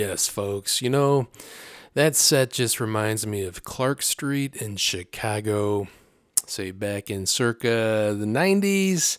Yes, 0.00 0.28
folks. 0.28 0.80
You 0.80 0.88
know, 0.88 1.28
that 1.92 2.16
set 2.16 2.52
just 2.52 2.80
reminds 2.80 3.26
me 3.26 3.44
of 3.44 3.64
Clark 3.64 4.00
Street 4.00 4.56
in 4.56 4.76
Chicago, 4.76 5.88
say 6.46 6.70
back 6.70 7.10
in 7.10 7.26
circa 7.26 8.16
the 8.18 8.24
90s. 8.24 9.18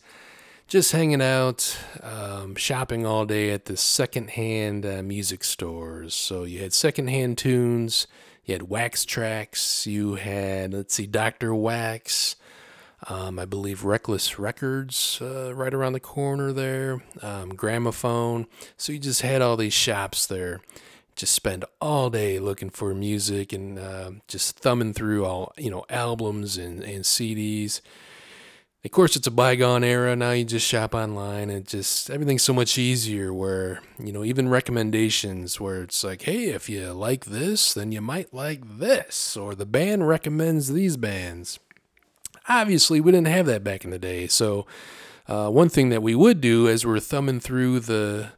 Just 0.67 0.91
hanging 0.91 1.21
out, 1.21 1.77
um, 2.01 2.55
shopping 2.55 3.05
all 3.05 3.27
day 3.27 3.51
at 3.51 3.65
the 3.65 3.77
secondhand 3.77 4.83
uh, 4.83 5.03
music 5.03 5.43
stores. 5.43 6.15
So 6.15 6.45
you 6.45 6.63
had 6.63 6.73
secondhand 6.73 7.37
tunes, 7.37 8.07
you 8.43 8.55
had 8.55 8.63
Wax 8.63 9.05
Trax, 9.05 9.85
you 9.85 10.15
had, 10.15 10.73
let's 10.73 10.95
see, 10.95 11.05
Dr. 11.05 11.53
Wax, 11.53 12.37
um, 13.07 13.39
I 13.39 13.45
believe 13.45 13.83
Reckless 13.83 14.37
Records 14.37 15.19
uh, 15.21 15.55
right 15.55 15.73
around 15.73 15.93
the 15.93 15.99
corner 15.99 16.53
there, 16.53 17.01
um, 17.21 17.49
Gramophone. 17.55 18.45
So 18.77 18.93
you 18.93 18.99
just 18.99 19.21
had 19.21 19.41
all 19.41 19.57
these 19.57 19.73
shops 19.73 20.27
there. 20.27 20.61
Just 21.15 21.33
spend 21.33 21.65
all 21.81 22.09
day 22.09 22.39
looking 22.39 22.69
for 22.69 22.93
music 22.93 23.53
and 23.53 23.79
uh, 23.79 24.11
just 24.27 24.59
thumbing 24.59 24.93
through 24.93 25.25
all 25.25 25.51
you 25.57 25.69
know 25.69 25.83
albums 25.89 26.57
and, 26.57 26.83
and 26.83 27.03
CDs. 27.03 27.81
Of 28.83 28.91
course, 28.91 29.15
it's 29.15 29.27
a 29.27 29.31
bygone 29.31 29.83
era. 29.83 30.15
Now 30.15 30.31
you 30.31 30.43
just 30.43 30.67
shop 30.67 30.95
online 30.95 31.51
and 31.51 31.67
just 31.67 32.09
everything's 32.09 32.41
so 32.43 32.53
much 32.53 32.77
easier. 32.77 33.33
Where 33.33 33.81
you 33.99 34.13
know 34.13 34.23
even 34.23 34.47
recommendations, 34.47 35.59
where 35.59 35.83
it's 35.83 36.03
like, 36.03 36.21
hey, 36.21 36.45
if 36.45 36.69
you 36.69 36.91
like 36.91 37.25
this, 37.25 37.73
then 37.73 37.91
you 37.91 38.01
might 38.01 38.33
like 38.33 38.77
this, 38.77 39.35
or 39.35 39.53
the 39.55 39.65
band 39.65 40.07
recommends 40.07 40.71
these 40.71 40.97
bands 40.97 41.59
obviously 42.59 43.01
we 43.01 43.11
didn't 43.11 43.27
have 43.27 43.45
that 43.45 43.63
back 43.63 43.83
in 43.85 43.91
the 43.91 43.99
day. 43.99 44.27
So 44.27 44.65
uh, 45.27 45.49
one 45.49 45.69
thing 45.69 45.89
that 45.89 46.03
we 46.03 46.15
would 46.15 46.41
do 46.41 46.67
as 46.67 46.85
we're 46.85 46.99
thumbing 46.99 47.39
through 47.39 47.81
the 47.81 48.31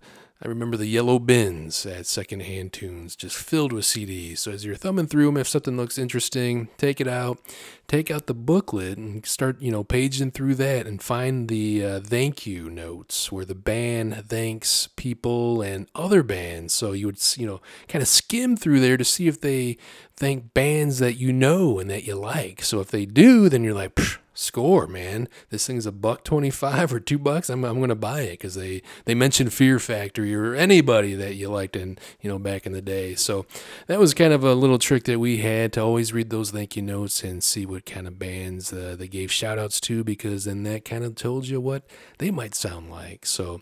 I 0.43 0.49
remember 0.49 0.75
the 0.75 0.87
yellow 0.87 1.19
bins 1.19 1.85
at 1.85 2.05
Secondhand 2.05 2.73
Tunes, 2.73 3.15
just 3.15 3.37
filled 3.37 3.71
with 3.71 3.85
CDs. 3.85 4.39
So 4.39 4.51
as 4.51 4.65
you're 4.65 4.75
thumbing 4.75 5.07
through 5.07 5.27
them, 5.27 5.37
if 5.37 5.47
something 5.47 5.77
looks 5.77 5.97
interesting, 5.97 6.67
take 6.77 6.99
it 6.99 7.07
out, 7.07 7.39
take 7.87 8.11
out 8.11 8.27
the 8.27 8.33
booklet, 8.33 8.97
and 8.97 9.25
start, 9.25 9.61
you 9.61 9.71
know, 9.71 9.85
paging 9.85 10.31
through 10.31 10.55
that 10.55 10.85
and 10.85 11.01
find 11.01 11.47
the 11.47 11.85
uh, 11.85 11.99
thank 12.01 12.45
you 12.45 12.69
notes 12.69 13.31
where 13.31 13.45
the 13.45 13.55
band 13.55 14.25
thanks 14.27 14.89
people 14.97 15.61
and 15.61 15.87
other 15.95 16.23
bands. 16.23 16.73
So 16.73 16.91
you 16.91 17.05
would, 17.05 17.19
you 17.37 17.47
know, 17.47 17.61
kind 17.87 18.01
of 18.01 18.09
skim 18.09 18.57
through 18.57 18.81
there 18.81 18.97
to 18.97 19.05
see 19.05 19.29
if 19.29 19.39
they 19.39 19.77
thank 20.17 20.53
bands 20.53 20.99
that 20.99 21.13
you 21.13 21.31
know 21.31 21.79
and 21.79 21.89
that 21.89 22.03
you 22.03 22.15
like. 22.15 22.63
So 22.65 22.81
if 22.81 22.91
they 22.91 23.05
do, 23.05 23.47
then 23.47 23.63
you're 23.63 23.73
like, 23.73 23.95
"Psh, 23.95 24.17
score, 24.33 24.87
man. 24.87 25.27
This 25.49 25.67
thing's 25.67 25.85
a 25.85 25.91
buck 25.91 26.23
twenty 26.23 26.49
five 26.49 26.93
or 26.93 26.99
two 26.99 27.17
bucks. 27.17 27.49
I'm 27.49 27.63
I'm 27.63 27.79
gonna 27.79 27.95
buy 27.95 28.21
it 28.21 28.31
because 28.31 28.55
they 28.55 28.81
they 29.05 29.15
mentioned 29.15 29.53
Fear 29.53 29.79
Factory 29.79 30.33
or 30.35 30.55
anybody 30.55 31.15
that 31.15 31.35
you 31.35 31.49
liked 31.49 31.75
in 31.75 31.97
you 32.21 32.29
know 32.29 32.39
back 32.39 32.65
in 32.65 32.71
the 32.71 32.81
day. 32.81 33.15
So 33.15 33.45
that 33.87 33.99
was 33.99 34.13
kind 34.13 34.33
of 34.33 34.43
a 34.43 34.53
little 34.53 34.79
trick 34.79 35.03
that 35.05 35.19
we 35.19 35.37
had 35.37 35.73
to 35.73 35.81
always 35.81 36.13
read 36.13 36.29
those 36.29 36.51
thank 36.51 36.75
you 36.75 36.81
notes 36.81 37.23
and 37.23 37.43
see 37.43 37.65
what 37.65 37.85
kind 37.85 38.07
of 38.07 38.19
bands 38.19 38.73
uh, 38.73 38.95
they 38.97 39.07
gave 39.07 39.31
shout 39.31 39.59
outs 39.59 39.79
to 39.81 40.03
because 40.03 40.45
then 40.45 40.63
that 40.63 40.85
kind 40.85 41.03
of 41.03 41.15
told 41.15 41.47
you 41.47 41.59
what 41.61 41.83
they 42.17 42.31
might 42.31 42.55
sound 42.55 42.89
like. 42.89 43.25
So 43.25 43.61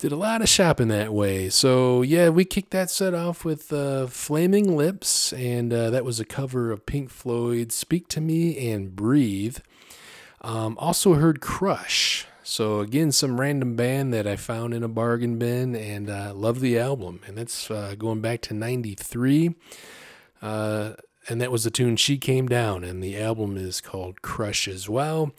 did 0.00 0.12
a 0.12 0.16
lot 0.16 0.40
of 0.40 0.48
shopping 0.48 0.88
that 0.88 1.12
way. 1.12 1.50
So 1.50 2.02
yeah, 2.02 2.30
we 2.30 2.44
kicked 2.44 2.70
that 2.70 2.90
set 2.90 3.14
off 3.14 3.44
with 3.44 3.72
uh, 3.72 4.06
Flaming 4.06 4.76
Lips, 4.76 5.32
and 5.34 5.72
uh, 5.72 5.90
that 5.90 6.04
was 6.04 6.18
a 6.18 6.24
cover 6.24 6.70
of 6.72 6.86
Pink 6.86 7.10
Floyd's 7.10 7.74
"Speak 7.74 8.08
to 8.08 8.20
Me" 8.20 8.70
and 8.70 8.96
"Breathe." 8.96 9.58
Um, 10.40 10.76
also 10.78 11.14
heard 11.14 11.40
Crush. 11.40 12.26
So 12.42 12.80
again, 12.80 13.12
some 13.12 13.40
random 13.40 13.76
band 13.76 14.12
that 14.12 14.26
I 14.26 14.36
found 14.36 14.74
in 14.74 14.82
a 14.82 14.88
bargain 14.88 15.38
bin, 15.38 15.76
and 15.76 16.10
uh, 16.10 16.32
love 16.34 16.60
the 16.60 16.78
album. 16.78 17.20
And 17.26 17.36
that's 17.38 17.70
uh, 17.70 17.94
going 17.98 18.20
back 18.20 18.40
to 18.42 18.54
'93. 18.54 19.54
Uh, 20.42 20.92
and 21.28 21.40
that 21.40 21.52
was 21.52 21.64
the 21.64 21.70
tune 21.70 21.96
She 21.96 22.18
Came 22.18 22.48
Down, 22.48 22.82
and 22.82 23.02
the 23.02 23.20
album 23.20 23.56
is 23.56 23.80
called 23.80 24.22
Crush 24.22 24.66
as 24.66 24.88
well. 24.88 25.32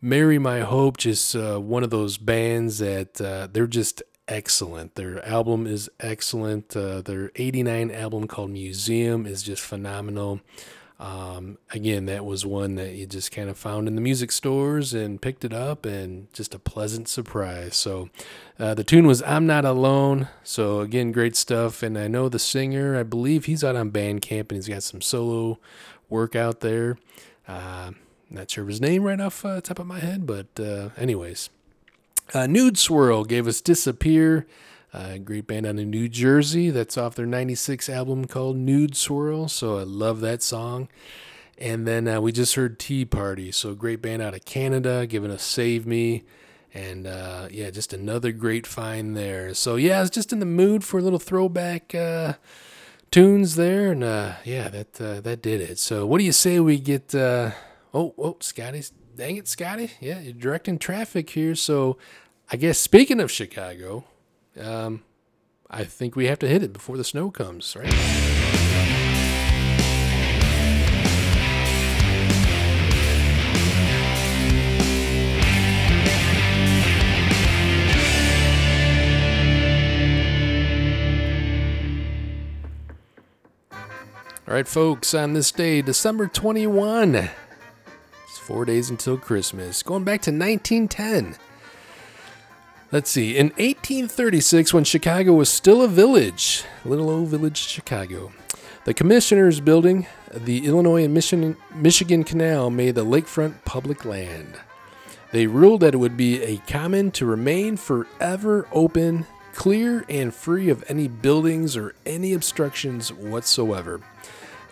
Mary 0.00 0.38
My 0.38 0.60
Hope, 0.60 0.96
just 0.96 1.36
uh, 1.36 1.58
one 1.58 1.84
of 1.84 1.90
those 1.90 2.16
bands 2.16 2.78
that 2.78 3.20
uh, 3.20 3.46
they're 3.52 3.66
just 3.66 4.02
excellent. 4.28 4.94
Their 4.94 5.24
album 5.24 5.66
is 5.66 5.88
excellent. 6.00 6.76
Uh, 6.76 7.00
their 7.02 7.30
89 7.36 7.90
album 7.90 8.26
called 8.26 8.50
Museum 8.50 9.26
is 9.26 9.42
just 9.42 9.62
phenomenal. 9.62 10.40
Um, 10.98 11.58
again, 11.72 12.06
that 12.06 12.24
was 12.24 12.46
one 12.46 12.76
that 12.76 12.94
you 12.94 13.06
just 13.06 13.30
kind 13.30 13.50
of 13.50 13.58
found 13.58 13.86
in 13.86 13.96
the 13.96 14.00
music 14.00 14.32
stores 14.32 14.94
and 14.94 15.20
picked 15.20 15.44
it 15.44 15.52
up, 15.52 15.84
and 15.84 16.32
just 16.32 16.54
a 16.54 16.58
pleasant 16.58 17.06
surprise. 17.06 17.76
So, 17.76 18.08
uh, 18.58 18.72
the 18.72 18.84
tune 18.84 19.06
was 19.06 19.22
"I'm 19.22 19.46
Not 19.46 19.66
Alone." 19.66 20.28
So 20.42 20.80
again, 20.80 21.12
great 21.12 21.36
stuff. 21.36 21.82
And 21.82 21.98
I 21.98 22.08
know 22.08 22.30
the 22.30 22.38
singer. 22.38 22.96
I 22.96 23.02
believe 23.02 23.44
he's 23.44 23.62
out 23.62 23.76
on 23.76 23.90
Bandcamp, 23.90 24.48
and 24.48 24.52
he's 24.52 24.68
got 24.68 24.82
some 24.82 25.02
solo 25.02 25.58
work 26.08 26.34
out 26.34 26.60
there. 26.60 26.96
Uh, 27.46 27.92
not 28.30 28.50
sure 28.50 28.62
of 28.62 28.68
his 28.68 28.80
name 28.80 29.02
right 29.02 29.20
off 29.20 29.44
uh, 29.44 29.60
top 29.60 29.78
of 29.78 29.86
my 29.86 29.98
head, 29.98 30.26
but 30.26 30.46
uh, 30.58 30.88
anyways, 30.96 31.50
uh, 32.32 32.46
Nudeswirl 32.46 33.28
gave 33.28 33.46
us 33.46 33.60
"Disappear." 33.60 34.46
A 34.96 35.18
great 35.18 35.46
band 35.46 35.66
out 35.66 35.78
of 35.78 35.86
New 35.86 36.08
Jersey. 36.08 36.70
That's 36.70 36.96
off 36.96 37.14
their 37.14 37.26
96 37.26 37.88
album 37.88 38.24
called 38.24 38.56
Nudeswirl. 38.56 39.50
So 39.50 39.78
I 39.78 39.82
love 39.82 40.20
that 40.20 40.42
song. 40.42 40.88
And 41.58 41.86
then 41.86 42.08
uh, 42.08 42.20
we 42.20 42.32
just 42.32 42.54
heard 42.54 42.78
Tea 42.78 43.04
Party. 43.04 43.52
So 43.52 43.74
great 43.74 44.00
band 44.00 44.22
out 44.22 44.34
of 44.34 44.44
Canada 44.44 45.06
giving 45.06 45.30
us 45.30 45.42
Save 45.42 45.86
Me. 45.86 46.24
And 46.72 47.06
uh, 47.06 47.48
yeah, 47.50 47.70
just 47.70 47.92
another 47.92 48.32
great 48.32 48.66
find 48.66 49.16
there. 49.16 49.52
So 49.54 49.76
yeah, 49.76 49.98
I 49.98 50.00
was 50.00 50.10
just 50.10 50.32
in 50.32 50.38
the 50.38 50.46
mood 50.46 50.82
for 50.82 50.98
a 50.98 51.02
little 51.02 51.18
throwback 51.18 51.94
uh, 51.94 52.34
tunes 53.10 53.56
there. 53.56 53.92
And 53.92 54.02
uh, 54.02 54.34
yeah, 54.44 54.68
that 54.68 55.00
uh, 55.00 55.20
that 55.20 55.42
did 55.42 55.60
it. 55.60 55.78
So 55.78 56.06
what 56.06 56.18
do 56.18 56.24
you 56.24 56.32
say 56.32 56.58
we 56.60 56.78
get. 56.78 57.14
Oh, 57.14 57.52
oh, 57.94 58.36
Scotty's. 58.40 58.92
Dang 59.14 59.36
it, 59.36 59.48
Scotty. 59.48 59.92
Yeah, 60.00 60.20
you're 60.20 60.34
directing 60.34 60.78
traffic 60.78 61.30
here. 61.30 61.54
So 61.54 61.96
I 62.52 62.56
guess 62.56 62.78
speaking 62.78 63.20
of 63.20 63.30
Chicago, 63.30 64.04
um, 64.60 65.02
I 65.70 65.84
think 65.84 66.16
we 66.16 66.26
have 66.26 66.38
to 66.40 66.48
hit 66.48 66.62
it 66.62 66.72
before 66.72 66.96
the 66.96 67.04
snow 67.04 67.30
comes, 67.30 67.74
right? 67.76 67.92
All 84.48 84.54
right, 84.54 84.68
folks, 84.68 85.12
on 85.12 85.32
this 85.32 85.50
day, 85.50 85.82
December 85.82 86.28
21, 86.28 87.16
it's 87.16 88.38
four 88.38 88.64
days 88.64 88.90
until 88.90 89.18
Christmas, 89.18 89.82
going 89.82 90.04
back 90.04 90.22
to 90.22 90.30
1910. 90.30 91.36
Let's 92.96 93.10
see. 93.10 93.36
In 93.36 93.48
1836, 93.58 94.72
when 94.72 94.84
Chicago 94.84 95.34
was 95.34 95.50
still 95.50 95.82
a 95.82 95.86
village, 95.86 96.64
little 96.82 97.10
old 97.10 97.28
village 97.28 97.58
Chicago, 97.58 98.32
the 98.86 98.94
Commissioners 98.94 99.60
Building, 99.60 100.06
the 100.32 100.64
Illinois 100.64 101.04
and 101.04 101.12
Michigan, 101.12 101.58
Michigan 101.74 102.24
Canal 102.24 102.70
made 102.70 102.94
the 102.94 103.04
lakefront 103.04 103.62
public 103.66 104.06
land. 104.06 104.54
They 105.30 105.46
ruled 105.46 105.82
that 105.82 105.92
it 105.92 105.98
would 105.98 106.16
be 106.16 106.42
a 106.42 106.56
common 106.66 107.10
to 107.10 107.26
remain 107.26 107.76
forever 107.76 108.66
open, 108.72 109.26
clear, 109.52 110.06
and 110.08 110.34
free 110.34 110.70
of 110.70 110.82
any 110.88 111.06
buildings 111.06 111.76
or 111.76 111.94
any 112.06 112.32
obstructions 112.32 113.12
whatsoever. 113.12 114.00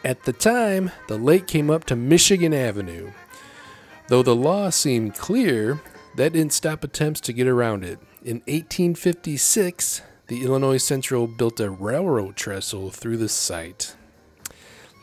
At 0.03 0.23
the 0.23 0.33
time, 0.33 0.93
the 1.09 1.19
lake 1.19 1.47
came 1.47 1.69
up 1.69 1.85
to 1.85 1.95
Michigan 1.95 2.55
Avenue. 2.55 3.11
Though 4.09 4.23
the 4.23 4.35
law 4.35 4.71
seemed 4.71 5.15
clear, 5.15 5.79
that 6.17 6.33
didn't 6.33 6.53
stop 6.53 6.85
attempts 6.85 7.21
to 7.23 7.33
get 7.33 7.47
around 7.47 7.85
it. 7.85 7.99
In 8.23 8.39
1856, 8.47 10.03
the 10.29 10.45
Illinois 10.45 10.79
Central 10.79 11.27
built 11.27 11.61
a 11.61 11.71
railroad 11.71 12.37
trestle 12.37 12.91
through 12.91 13.19
the 13.19 13.29
site. 13.29 13.97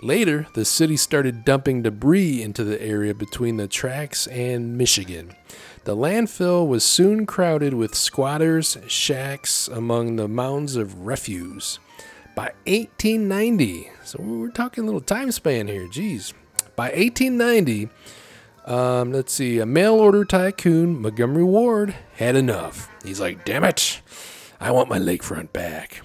Later, 0.01 0.47
the 0.55 0.66
city 0.66 0.97
started 0.97 1.45
dumping 1.45 1.84
debris 1.84 2.41
into 2.41 2.64
the 2.64 2.82
area 2.82 3.14
between 3.14 3.57
the 3.57 3.68
tracks 3.68 4.26
and 4.28 4.76
Michigan. 4.76 5.36
The 5.84 5.95
landfill 5.95 6.68
was 6.68 6.84
soon 6.84 7.28
crowded 7.28 7.76
with 7.76 7.93
squatters' 7.93 8.78
shacks 8.88 9.68
among 9.68 10.16
the 10.16 10.28
mounds 10.28 10.76
of 10.76 11.05
refuse. 11.05 11.80
By 12.36 12.53
1890, 12.66 13.91
so 14.03 14.20
we're 14.22 14.49
talking 14.49 14.84
a 14.84 14.88
little 14.88 15.01
time 15.01 15.32
span 15.32 15.68
here, 15.68 15.88
geez. 15.88 16.34
By 16.76 16.86
1890, 16.86 17.89
um, 18.66 19.12
let's 19.12 19.34
see. 19.34 19.59
A 19.59 19.66
mail 19.66 19.95
order 19.95 20.26
tycoon, 20.26 21.01
Montgomery 21.01 21.43
Ward, 21.43 21.95
had 22.16 22.36
enough. 22.36 22.89
He's 23.03 23.20
like, 23.20 23.45
damn 23.45 23.64
it, 23.64 24.01
I 24.59 24.72
want 24.72 24.89
my 24.89 24.99
lakefront 24.99 25.51
back. 25.53 26.01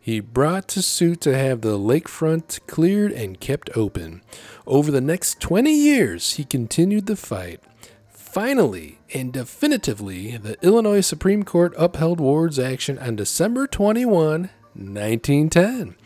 He 0.00 0.20
brought 0.20 0.68
to 0.68 0.82
suit 0.82 1.20
to 1.22 1.36
have 1.36 1.62
the 1.62 1.78
lakefront 1.78 2.64
cleared 2.68 3.10
and 3.10 3.40
kept 3.40 3.76
open. 3.76 4.22
Over 4.64 4.92
the 4.92 5.00
next 5.00 5.40
20 5.40 5.72
years, 5.72 6.34
he 6.34 6.44
continued 6.44 7.06
the 7.06 7.16
fight. 7.16 7.60
Finally 8.08 8.98
and 9.14 9.32
definitively, 9.32 10.36
the 10.36 10.64
Illinois 10.64 11.00
Supreme 11.00 11.42
Court 11.42 11.74
upheld 11.76 12.20
Ward's 12.20 12.58
action 12.58 12.98
on 12.98 13.16
December 13.16 13.66
21, 13.66 14.50
1910. 14.74 15.96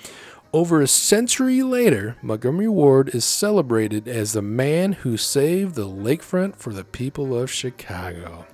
Over 0.53 0.83
a 0.83 0.89
century 0.89 1.63
later, 1.63 2.17
Montgomery 2.23 2.67
Ward 2.67 3.15
is 3.15 3.25
celebrated 3.25 4.09
as 4.09 4.33
the 4.33 4.43
man 4.43 4.93
who 4.93 5.17
saved 5.17 5.77
the 5.77 5.87
lakefront 5.87 6.57
for 6.57 6.73
the 6.73 6.83
people 6.83 7.39
of 7.39 7.53
Chicago. 7.53 8.47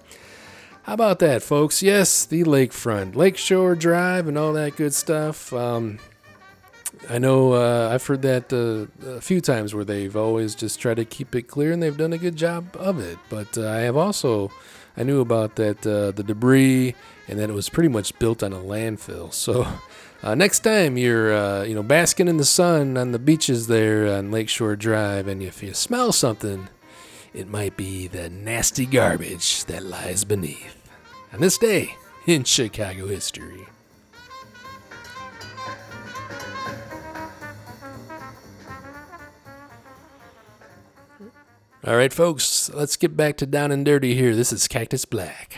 How 0.83 0.93
about 0.93 1.21
that, 1.21 1.43
folks? 1.43 1.83
Yes, 1.83 2.27
the 2.27 2.45
lakefront, 2.45 3.17
Lakeshore 3.17 3.75
Drive, 3.75 4.29
and 4.29 4.37
all 4.37 4.53
that 4.53 4.77
good 4.77 4.93
stuff. 4.93 5.55
Um, 5.55 5.99
I 7.09 7.19
know 7.19 7.55
uh, 7.55 7.89
I've 7.91 8.07
heard 8.07 8.23
that 8.23 8.53
uh, 8.53 9.09
a 9.09 9.23
few 9.23 9.41
times 9.41 9.75
where 9.75 9.85
they've 9.85 10.15
always 10.15 10.55
just 10.55 10.79
tried 10.79 10.99
to 10.99 11.07
keep 11.07 11.35
it 11.35 11.49
clear, 11.49 11.73
and 11.73 11.83
they've 11.83 11.97
done 11.97 12.13
a 12.13 12.19
good 12.19 12.37
job 12.37 12.77
of 12.79 13.01
it. 13.01 13.19
But 13.31 13.57
uh, 13.57 13.71
I 13.71 13.79
have 13.79 13.97
also 13.97 14.53
I 14.99 15.03
knew 15.03 15.21
about 15.21 15.57
that 15.57 15.87
uh, 15.87 16.11
the 16.11 16.23
debris 16.23 16.95
and 17.27 17.39
that 17.39 17.51
it 17.51 17.55
was 17.55 17.69
pretty 17.69 17.89
much 17.89 18.19
built 18.19 18.43
on 18.43 18.53
a 18.53 18.59
landfill. 18.59 19.33
So 19.33 19.67
uh, 20.23 20.35
next 20.35 20.61
time 20.61 20.97
you're 20.97 21.35
uh, 21.35 21.63
you 21.63 21.75
know 21.75 21.83
basking 21.83 22.29
in 22.29 22.37
the 22.37 22.45
sun 22.45 22.97
on 22.97 23.13
the 23.13 23.19
beaches 23.19 23.67
there 23.67 24.07
on 24.09 24.31
Lakeshore 24.31 24.77
Drive, 24.77 25.29
and 25.29 25.43
if 25.43 25.63
you 25.63 25.75
smell 25.75 26.13
something, 26.13 26.69
it 27.35 27.49
might 27.49 27.77
be 27.77 28.09
the 28.09 28.31
nasty 28.31 28.87
garbage 28.87 29.65
that 29.67 29.85
lies 29.85 30.25
beneath. 30.25 30.91
On 31.33 31.41
this 31.41 31.59
day 31.59 31.95
in 32.27 32.45
Chicago 32.45 33.07
history. 33.07 33.67
All 41.87 41.97
right, 41.97 42.13
folks, 42.13 42.69
let's 42.75 42.97
get 42.97 43.17
back 43.17 43.37
to 43.37 43.47
down 43.47 43.71
and 43.71 43.85
dirty 43.85 44.17
here. 44.17 44.35
This 44.35 44.53
is 44.53 44.67
Cactus 44.67 45.05
Black. 45.05 45.57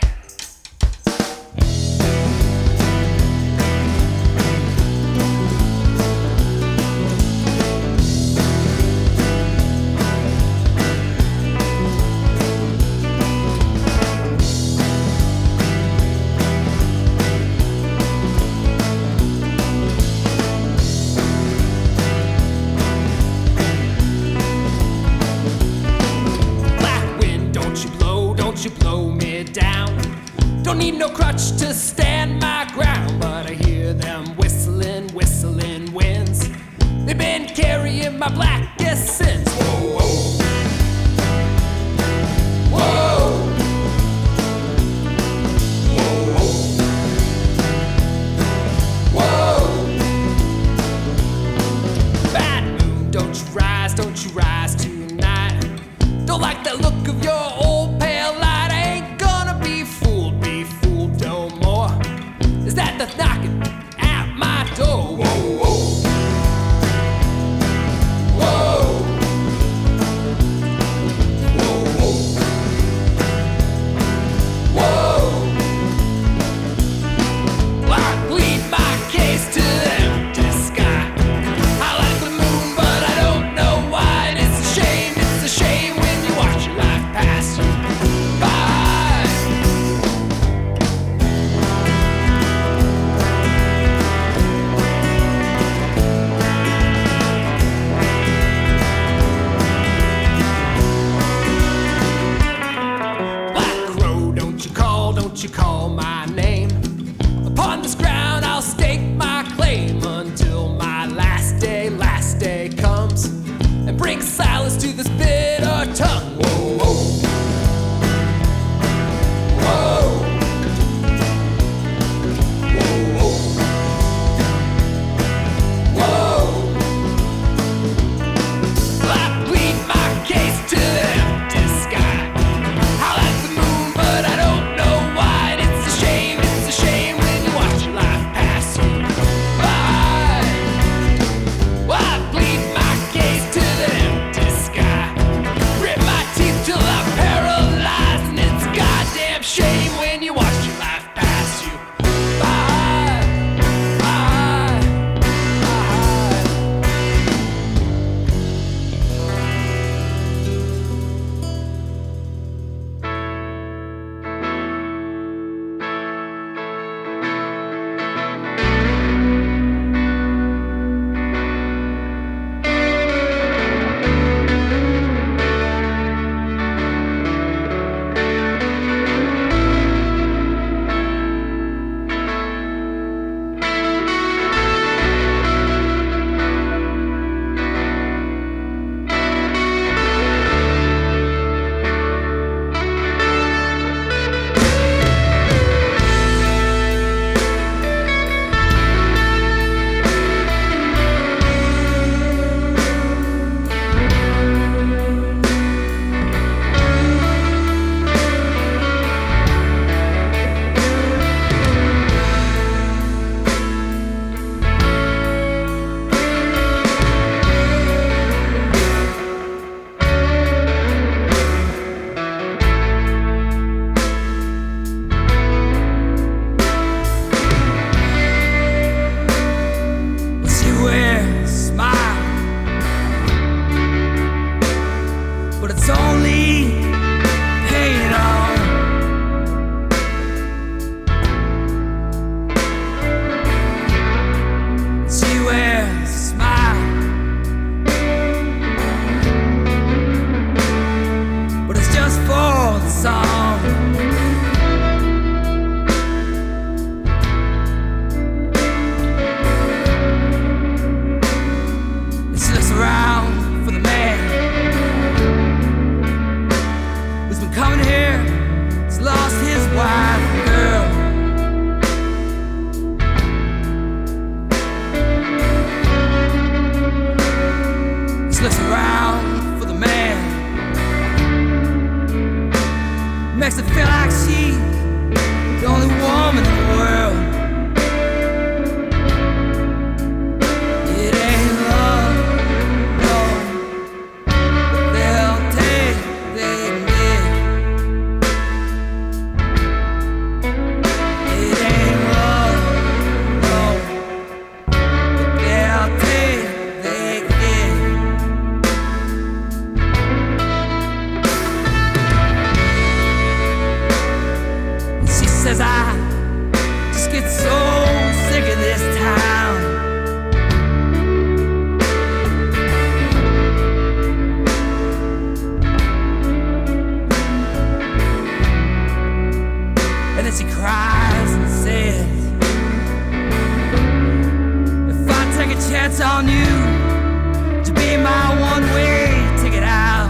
chance 335.89 336.01
on 336.01 336.27
you 336.27 337.63
to 337.63 337.73
be 337.73 337.97
my 337.97 338.39
one 338.39 338.63
way 338.73 339.07
ticket 339.41 339.63
out. 339.63 340.09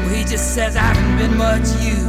Well, 0.00 0.14
he 0.14 0.24
just 0.24 0.54
says 0.54 0.76
I 0.76 0.80
haven't 0.80 1.16
been 1.18 1.38
much 1.38 1.68
use. 1.82 2.01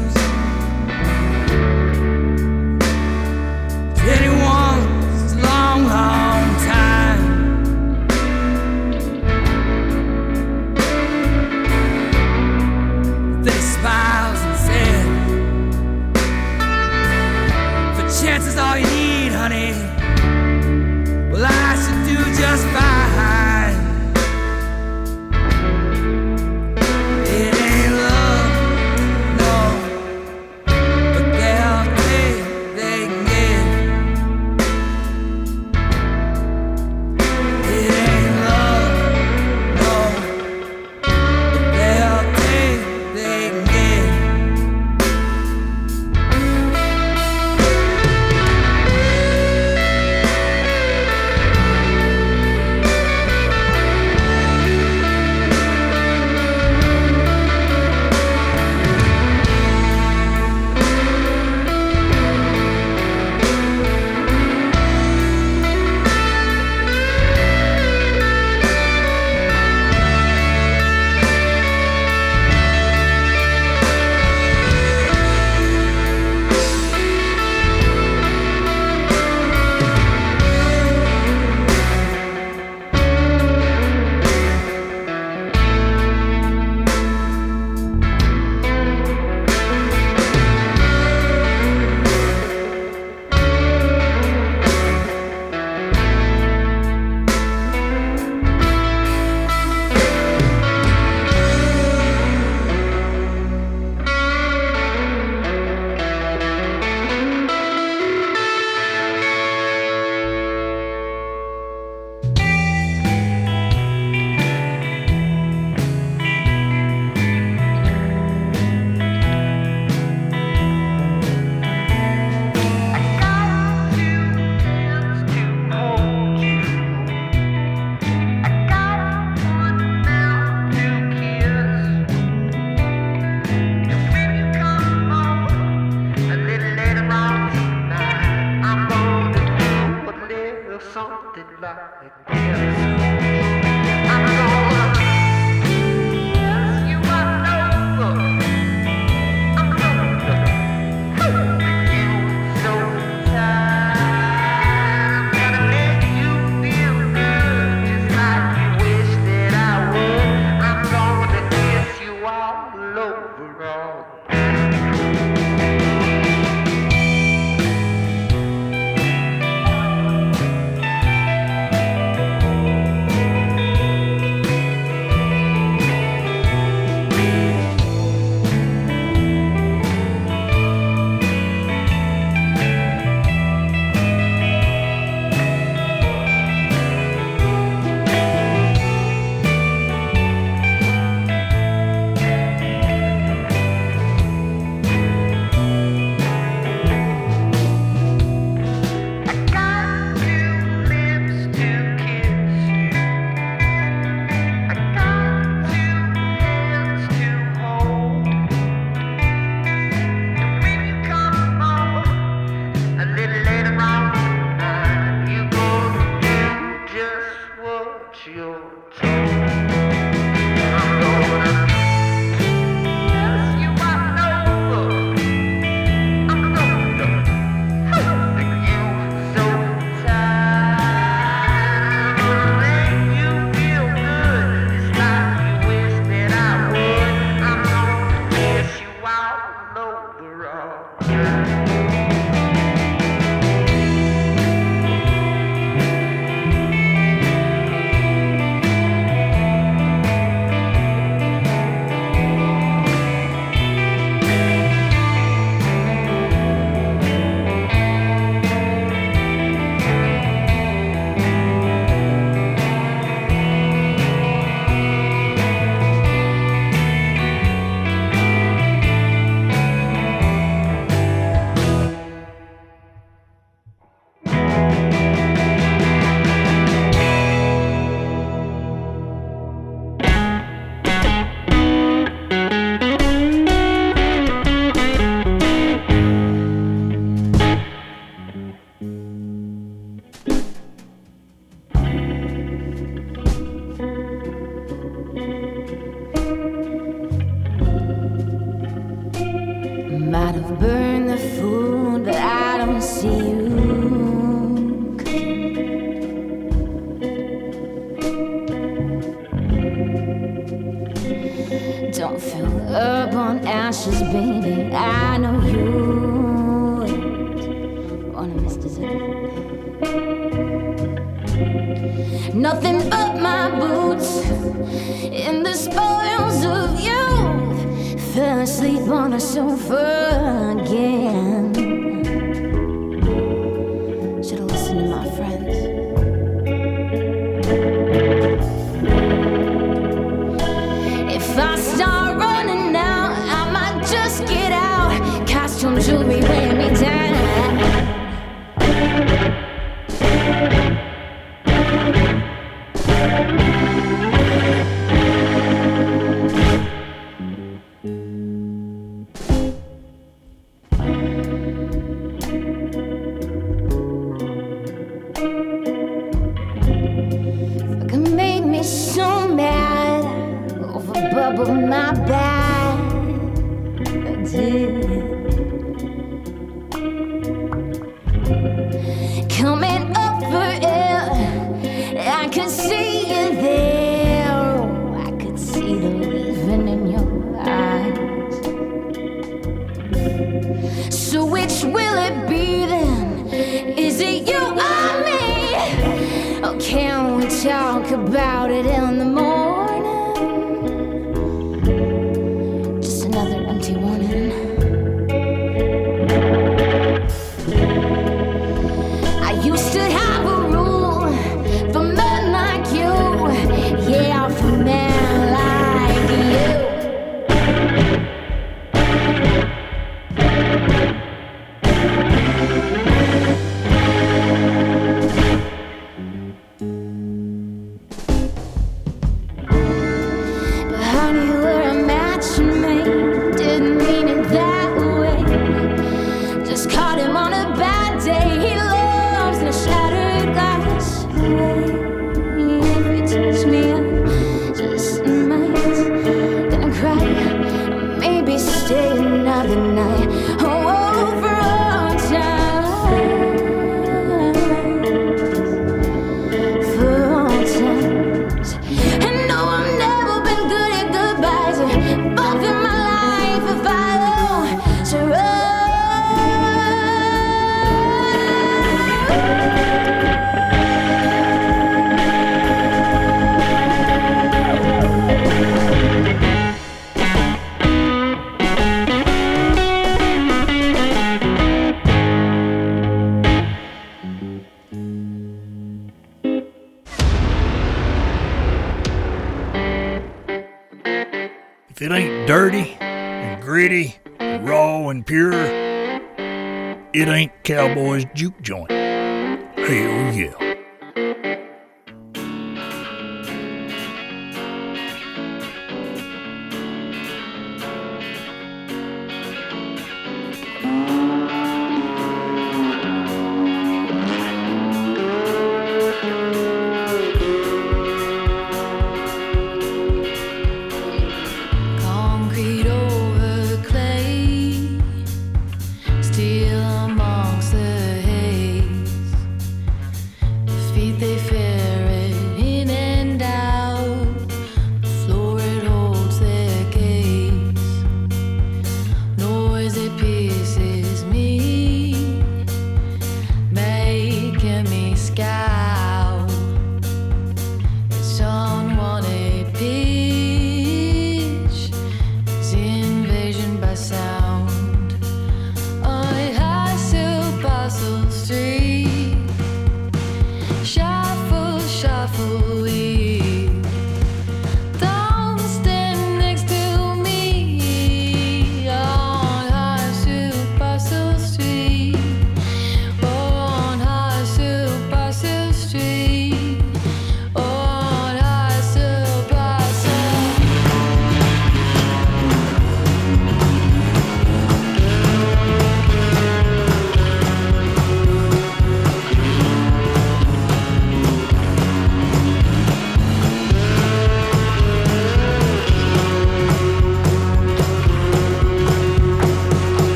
Cowboy's 497.44 498.06
mm-hmm. 498.06 498.16
juke 498.16 498.42
joint. 498.42 498.72
Hell 498.72 500.14
yeah. 500.14 500.53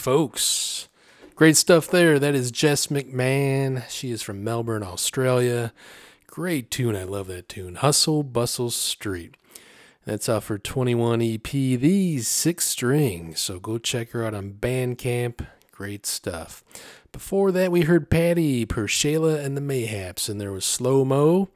Folks. 0.00 0.88
Great 1.36 1.58
stuff 1.58 1.86
there. 1.86 2.18
That 2.18 2.34
is 2.34 2.50
Jess 2.50 2.86
McMahon. 2.86 3.86
She 3.90 4.10
is 4.10 4.22
from 4.22 4.42
Melbourne, 4.42 4.82
Australia. 4.82 5.74
Great 6.26 6.70
tune. 6.70 6.96
I 6.96 7.04
love 7.04 7.26
that 7.26 7.50
tune. 7.50 7.74
Hustle 7.74 8.22
Bustle 8.22 8.70
Street. 8.70 9.36
That's 10.06 10.26
off 10.26 10.48
her 10.48 10.56
21 10.56 11.20
EP, 11.20 11.42
These 11.42 12.26
Six 12.26 12.64
Strings. 12.64 13.40
So 13.40 13.60
go 13.60 13.76
check 13.76 14.12
her 14.12 14.24
out 14.24 14.32
on 14.32 14.54
Bandcamp. 14.54 15.46
Great 15.70 16.06
stuff. 16.06 16.64
Before 17.12 17.52
that, 17.52 17.70
we 17.70 17.82
heard 17.82 18.08
Patty, 18.08 18.64
Pershayla, 18.64 19.44
and 19.44 19.54
the 19.54 19.60
Mayhaps, 19.60 20.30
and 20.30 20.40
there 20.40 20.52
was 20.52 20.64
Slow 20.64 21.04
Mo. 21.04 21.50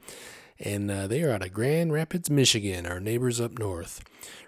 And 0.59 0.91
uh, 0.91 1.07
they 1.07 1.23
are 1.23 1.31
out 1.31 1.43
of 1.43 1.51
Grand 1.51 1.91
Rapids, 1.91 2.29
Michigan, 2.29 2.85
our 2.85 2.99
neighbors 2.99 3.41
up 3.41 3.57
north. 3.57 4.03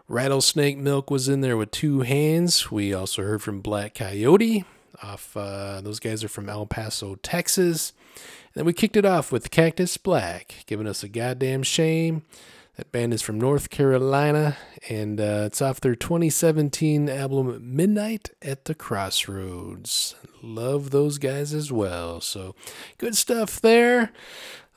Rattlesnake 0.10 0.78
Milk 0.78 1.12
was 1.12 1.28
in 1.28 1.42
there 1.42 1.58
with 1.58 1.72
two 1.72 2.00
hands. 2.02 2.72
We 2.72 2.94
also 2.94 3.24
heard 3.24 3.42
from 3.42 3.60
Black 3.60 3.96
Coyote. 3.96 4.64
Off, 5.04 5.36
uh, 5.36 5.82
those 5.82 6.00
guys 6.00 6.24
are 6.24 6.30
from 6.30 6.48
El 6.48 6.66
Paso, 6.66 7.16
Texas. 7.16 7.92
And 8.16 8.54
then 8.56 8.66
we 8.66 8.72
kicked 8.72 8.96
it 8.96 9.06
off 9.06 9.34
with 9.34 9.52
Cactus 9.52 9.98
Black, 9.98 10.64
giving 10.66 10.88
us 10.88 11.04
a 11.04 11.10
goddamn 11.10 11.62
shame. 11.62 12.24
That 12.78 12.92
band 12.92 13.14
is 13.14 13.22
from 13.22 13.40
North 13.40 13.70
Carolina, 13.70 14.56
and 14.88 15.20
uh, 15.20 15.44
it's 15.48 15.62
off 15.62 15.82
their 15.82 15.96
2017 15.96 17.10
album 17.10 17.76
Midnight 17.76 18.30
at 18.42 18.66
the 18.66 18.76
Crossroads. 18.76 20.16
Love 20.42 20.92
those 20.92 21.18
guys 21.18 21.54
as 21.54 21.72
well. 21.72 22.22
So 22.22 22.56
good 22.98 23.18
stuff 23.18 23.60
there. 23.60 24.14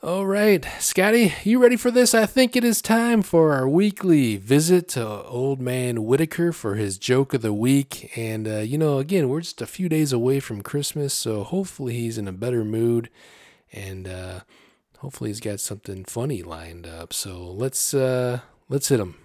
All 0.03 0.25
right, 0.25 0.65
Scotty, 0.79 1.35
you 1.43 1.61
ready 1.61 1.75
for 1.75 1.91
this? 1.91 2.15
I 2.15 2.25
think 2.25 2.55
it 2.55 2.63
is 2.63 2.81
time 2.81 3.21
for 3.21 3.53
our 3.53 3.69
weekly 3.69 4.35
visit 4.35 4.87
to 4.89 5.07
Old 5.25 5.61
Man 5.61 6.05
Whitaker 6.05 6.51
for 6.51 6.73
his 6.73 6.97
joke 6.97 7.35
of 7.35 7.43
the 7.43 7.53
week. 7.53 8.11
And, 8.17 8.47
uh, 8.47 8.57
you 8.61 8.79
know, 8.79 8.97
again, 8.97 9.29
we're 9.29 9.41
just 9.41 9.61
a 9.61 9.67
few 9.67 9.87
days 9.87 10.11
away 10.11 10.39
from 10.39 10.63
Christmas, 10.63 11.13
so 11.13 11.43
hopefully 11.43 11.93
he's 11.93 12.17
in 12.17 12.27
a 12.27 12.31
better 12.31 12.65
mood. 12.65 13.11
And, 13.71 14.07
uh, 14.07 14.39
hopefully 14.97 15.29
he's 15.29 15.39
got 15.39 15.59
something 15.59 16.03
funny 16.05 16.41
lined 16.41 16.87
up. 16.87 17.13
So 17.13 17.51
let's 17.51 17.93
uh 17.93 18.39
let's 18.69 18.87
hit 18.89 18.99
him. 18.99 19.15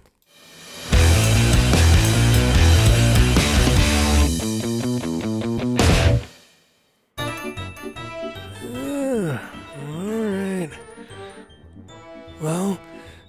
Well, 12.47 12.79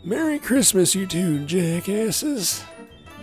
Merry 0.04 0.38
Christmas, 0.38 0.94
you 0.94 1.08
two 1.08 1.44
jackasses. 1.48 2.64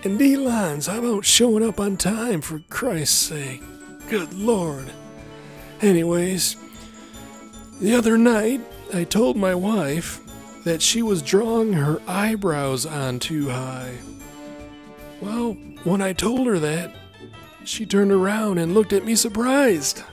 And 0.03 0.19
D 0.19 0.35
lines, 0.35 0.87
how 0.87 0.99
about 0.99 1.23
showing 1.23 1.65
up 1.65 1.79
on 1.79 1.95
time 1.95 2.41
for 2.41 2.59
Christ's 2.69 3.17
sake? 3.17 3.63
Good 4.09 4.33
lord. 4.33 4.91
Anyways, 5.81 6.57
the 7.79 7.95
other 7.95 8.17
night, 8.17 8.59
I 8.93 9.05
told 9.05 9.37
my 9.37 9.55
wife 9.55 10.19
that 10.65 10.81
she 10.81 11.01
was 11.01 11.21
drawing 11.21 11.71
her 11.71 12.01
eyebrows 12.05 12.85
on 12.85 13.19
too 13.19 13.47
high. 13.47 13.93
Well, 15.21 15.53
when 15.85 16.01
I 16.01 16.11
told 16.11 16.45
her 16.47 16.59
that, 16.59 16.93
she 17.63 17.85
turned 17.85 18.11
around 18.11 18.57
and 18.57 18.73
looked 18.73 18.91
at 18.91 19.05
me 19.05 19.15
surprised. 19.15 20.03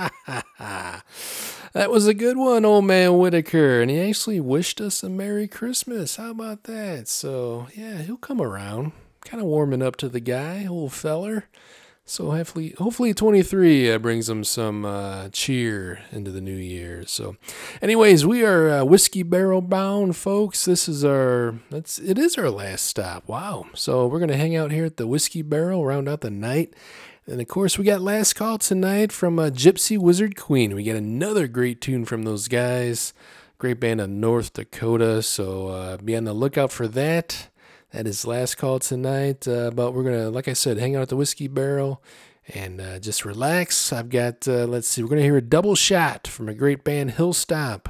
that 0.58 1.90
was 1.90 2.06
a 2.06 2.14
good 2.14 2.36
one, 2.36 2.64
old 2.64 2.84
man 2.84 3.18
Whitaker, 3.18 3.80
and 3.80 3.90
he 3.90 4.00
actually 4.00 4.40
wished 4.40 4.80
us 4.80 5.02
a 5.02 5.08
Merry 5.08 5.46
Christmas. 5.46 6.16
How 6.16 6.30
about 6.30 6.64
that? 6.64 7.08
So, 7.08 7.68
yeah, 7.74 7.98
he'll 7.98 8.16
come 8.16 8.40
around 8.40 8.92
kind 9.24 9.42
of 9.42 9.48
warming 9.48 9.82
up 9.82 9.96
to 9.96 10.08
the 10.08 10.20
guy, 10.20 10.66
old 10.66 10.92
feller. 10.92 11.46
So 12.06 12.32
hopefully, 12.32 12.74
hopefully 12.76 13.14
23 13.14 13.92
uh, 13.92 13.98
brings 13.98 14.28
him 14.28 14.42
some 14.42 14.84
uh, 14.84 15.28
cheer 15.28 16.00
into 16.10 16.32
the 16.32 16.40
new 16.40 16.56
year. 16.56 17.04
So, 17.06 17.36
anyways, 17.80 18.26
we 18.26 18.44
are 18.44 18.68
uh, 18.68 18.84
whiskey 18.84 19.22
barrel 19.22 19.60
bound, 19.60 20.16
folks. 20.16 20.64
This 20.64 20.88
is 20.88 21.04
our 21.04 21.60
that's 21.70 22.00
it 22.00 22.18
is 22.18 22.36
our 22.36 22.50
last 22.50 22.86
stop. 22.86 23.28
Wow. 23.28 23.66
So 23.74 24.08
we're 24.08 24.18
gonna 24.18 24.36
hang 24.36 24.56
out 24.56 24.72
here 24.72 24.86
at 24.86 24.96
the 24.96 25.06
whiskey 25.06 25.42
barrel, 25.42 25.86
round 25.86 26.08
out 26.08 26.22
the 26.22 26.30
night. 26.30 26.74
And 27.26 27.40
of 27.40 27.48
course, 27.48 27.78
we 27.78 27.84
got 27.84 28.00
last 28.00 28.32
call 28.32 28.58
tonight 28.58 29.12
from 29.12 29.38
uh, 29.38 29.50
Gypsy 29.50 29.98
Wizard 29.98 30.36
Queen. 30.36 30.74
We 30.74 30.82
get 30.82 30.96
another 30.96 31.46
great 31.46 31.80
tune 31.80 32.04
from 32.04 32.22
those 32.22 32.48
guys. 32.48 33.12
Great 33.58 33.78
band 33.78 34.00
of 34.00 34.08
North 34.08 34.54
Dakota. 34.54 35.22
So 35.22 35.68
uh, 35.68 35.96
be 35.98 36.16
on 36.16 36.24
the 36.24 36.32
lookout 36.32 36.72
for 36.72 36.88
that. 36.88 37.48
That 37.92 38.06
is 38.06 38.26
last 38.26 38.56
call 38.56 38.78
tonight. 38.78 39.46
Uh, 39.46 39.70
but 39.70 39.92
we're 39.92 40.04
gonna, 40.04 40.30
like 40.30 40.48
I 40.48 40.54
said, 40.54 40.78
hang 40.78 40.96
out 40.96 41.02
at 41.02 41.08
the 41.10 41.16
whiskey 41.16 41.46
barrel 41.46 42.02
and 42.54 42.80
uh, 42.80 42.98
just 42.98 43.24
relax. 43.24 43.92
I've 43.92 44.08
got, 44.08 44.48
uh, 44.48 44.64
let's 44.64 44.88
see, 44.88 45.02
we're 45.02 45.10
gonna 45.10 45.22
hear 45.22 45.36
a 45.36 45.42
double 45.42 45.74
shot 45.74 46.26
from 46.26 46.48
a 46.48 46.54
great 46.54 46.84
band, 46.84 47.12
Hillstomp, 47.12 47.86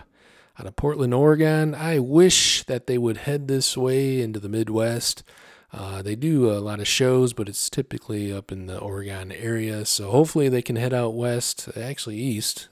out 0.59 0.67
of 0.67 0.77
Portland, 0.77 1.15
Oregon. 1.15 1.75
I 1.75 1.99
wish 2.01 2.65
that 2.65 2.87
they 2.87 2.99
would 2.99 3.19
head 3.19 3.47
this 3.47 3.77
way 3.77 4.21
into 4.21 4.41
the 4.41 4.49
Midwest. 4.49 5.23
Uh, 5.73 6.03
they 6.03 6.17
do 6.17 6.51
a 6.51 6.59
lot 6.59 6.81
of 6.81 6.89
shows, 6.89 7.33
but 7.33 7.49
it's 7.49 7.71
typically 7.71 8.33
up 8.33 8.51
in 8.51 8.67
the 8.67 8.79
Oregon 8.79 9.31
area. 9.31 9.85
So 9.85 10.11
hopefully 10.11 10.49
they 10.49 10.63
can 10.63 10.77
head 10.77 10.93
out 10.93 11.15
west, 11.15 11.69
actually 11.77 12.17
east. 12.17 12.69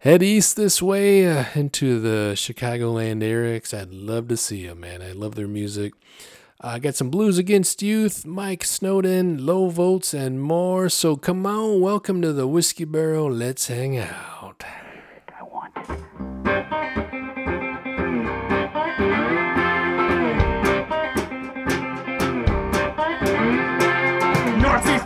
Head 0.00 0.22
east 0.22 0.54
this 0.54 0.80
way 0.80 1.26
uh, 1.26 1.46
into 1.54 1.98
the 1.98 2.34
Chicagoland 2.36 3.22
area 3.24 3.58
'cause 3.58 3.74
I'd 3.74 3.92
love 3.92 4.28
to 4.28 4.36
see 4.36 4.66
them, 4.66 4.80
man. 4.80 5.02
I 5.02 5.10
love 5.12 5.34
their 5.34 5.48
music. 5.48 5.94
I 6.60 6.78
got 6.78 6.94
some 6.94 7.10
Blues 7.10 7.36
Against 7.36 7.82
Youth, 7.82 8.24
Mike 8.24 8.64
Snowden, 8.64 9.44
Low 9.44 9.68
Volts, 9.68 10.14
and 10.14 10.40
more. 10.40 10.88
So 10.88 11.16
come 11.16 11.44
on, 11.46 11.80
welcome 11.80 12.22
to 12.22 12.32
the 12.32 12.46
Whiskey 12.46 12.84
Barrel. 12.84 13.30
Let's 13.30 13.66
hang 13.66 13.98
out. 13.98 14.64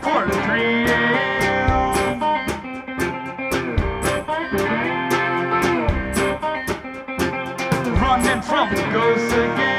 Northeast 0.01 0.02
Quarter 0.02 0.32
Street. 0.32 0.86
Running 8.01 8.43
from 8.43 8.74
the 8.74 8.82
ghosts 8.93 9.32
again. 9.32 9.70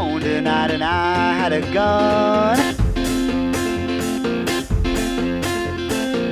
Was 0.00 0.18
tonight 0.18 0.70
and 0.70 0.82
I 0.82 1.34
had 1.34 1.52
a 1.52 1.60
gun, 1.74 2.58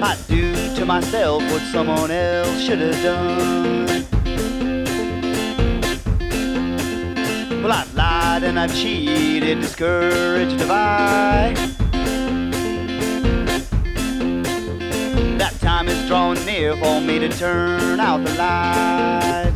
I'd 0.03 0.19
do 0.27 0.75
to 0.77 0.87
myself 0.87 1.43
what 1.53 1.61
someone 1.71 2.11
else 2.11 2.61
should 2.63 2.79
have 2.79 3.03
done. 3.03 4.07
Well, 7.63 7.73
I've 7.73 7.95
lied 7.95 8.45
and 8.45 8.59
I've 8.59 8.75
cheated, 8.75 9.61
discouraged 9.61 10.59
have 10.61 10.71
I. 10.71 11.55
That 15.37 15.55
time 15.61 15.89
is 15.89 16.09
drawing 16.09 16.43
near 16.47 16.75
for 16.77 17.03
me 17.03 17.19
to 17.19 17.29
turn 17.29 18.01
out 18.01 18.25
the 18.25 18.33
lights. 18.35 19.48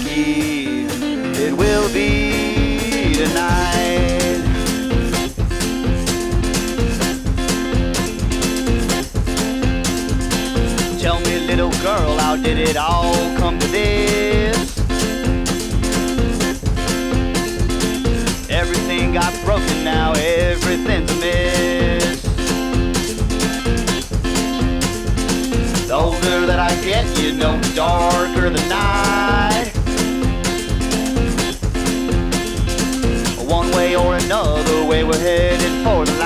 I'm 0.00 0.06
it 0.06 1.56
will 1.56 1.92
be 1.92 3.14
tonight. 3.14 4.38
Tell 11.00 11.18
me, 11.20 11.40
little 11.40 11.72
girl, 11.82 12.16
how 12.18 12.36
did 12.36 12.58
it 12.58 12.76
all 12.76 13.36
come 13.38 13.58
to 13.58 13.66
this? 13.68 14.78
Everything 18.48 19.14
got 19.14 19.34
broken 19.44 19.82
now, 19.82 20.12
everything's 20.12 21.10
a 21.10 21.16
mess. 21.16 22.22
The 25.88 25.94
older 25.94 26.46
that 26.46 26.60
I 26.60 26.74
get, 26.84 27.18
you 27.18 27.32
know, 27.32 27.60
darker 27.74 28.50
the 28.50 28.68
night. 28.68 29.47
We're 35.08 35.18
headed 35.18 35.84
for 35.84 36.04
the 36.04 36.17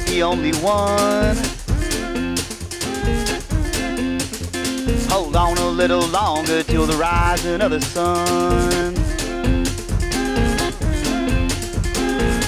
not 0.00 0.08
the 0.08 0.22
only 0.22 0.52
one. 0.58 1.36
Hold 5.08 5.36
on 5.36 5.58
a 5.58 5.68
little 5.68 6.06
longer 6.08 6.62
till 6.62 6.86
the 6.86 6.96
rising 6.96 7.60
of 7.60 7.70
the 7.70 7.80
sun. 7.80 8.94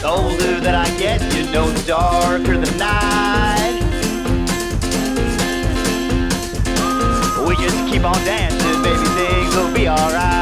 The 0.00 0.08
older 0.08 0.60
that 0.60 0.74
I 0.74 0.98
get, 0.98 1.20
you 1.34 1.50
know, 1.52 1.68
the 1.70 1.86
darker 1.86 2.58
the 2.58 2.76
night. 2.76 3.80
We 7.46 7.56
just 7.56 7.92
keep 7.92 8.04
on 8.04 8.14
dancing, 8.24 8.82
baby, 8.82 9.08
things 9.16 9.56
will 9.56 9.74
be 9.74 9.88
alright. 9.88 10.41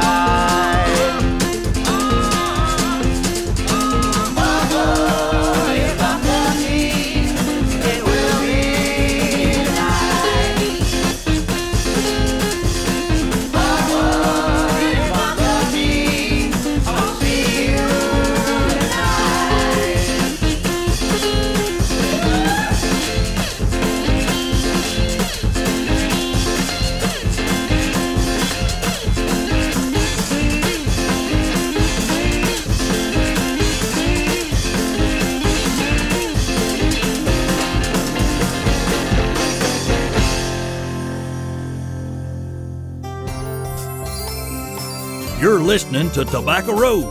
Listening 45.71 46.11
to 46.11 46.25
Tobacco 46.25 46.73
Road 46.77 47.05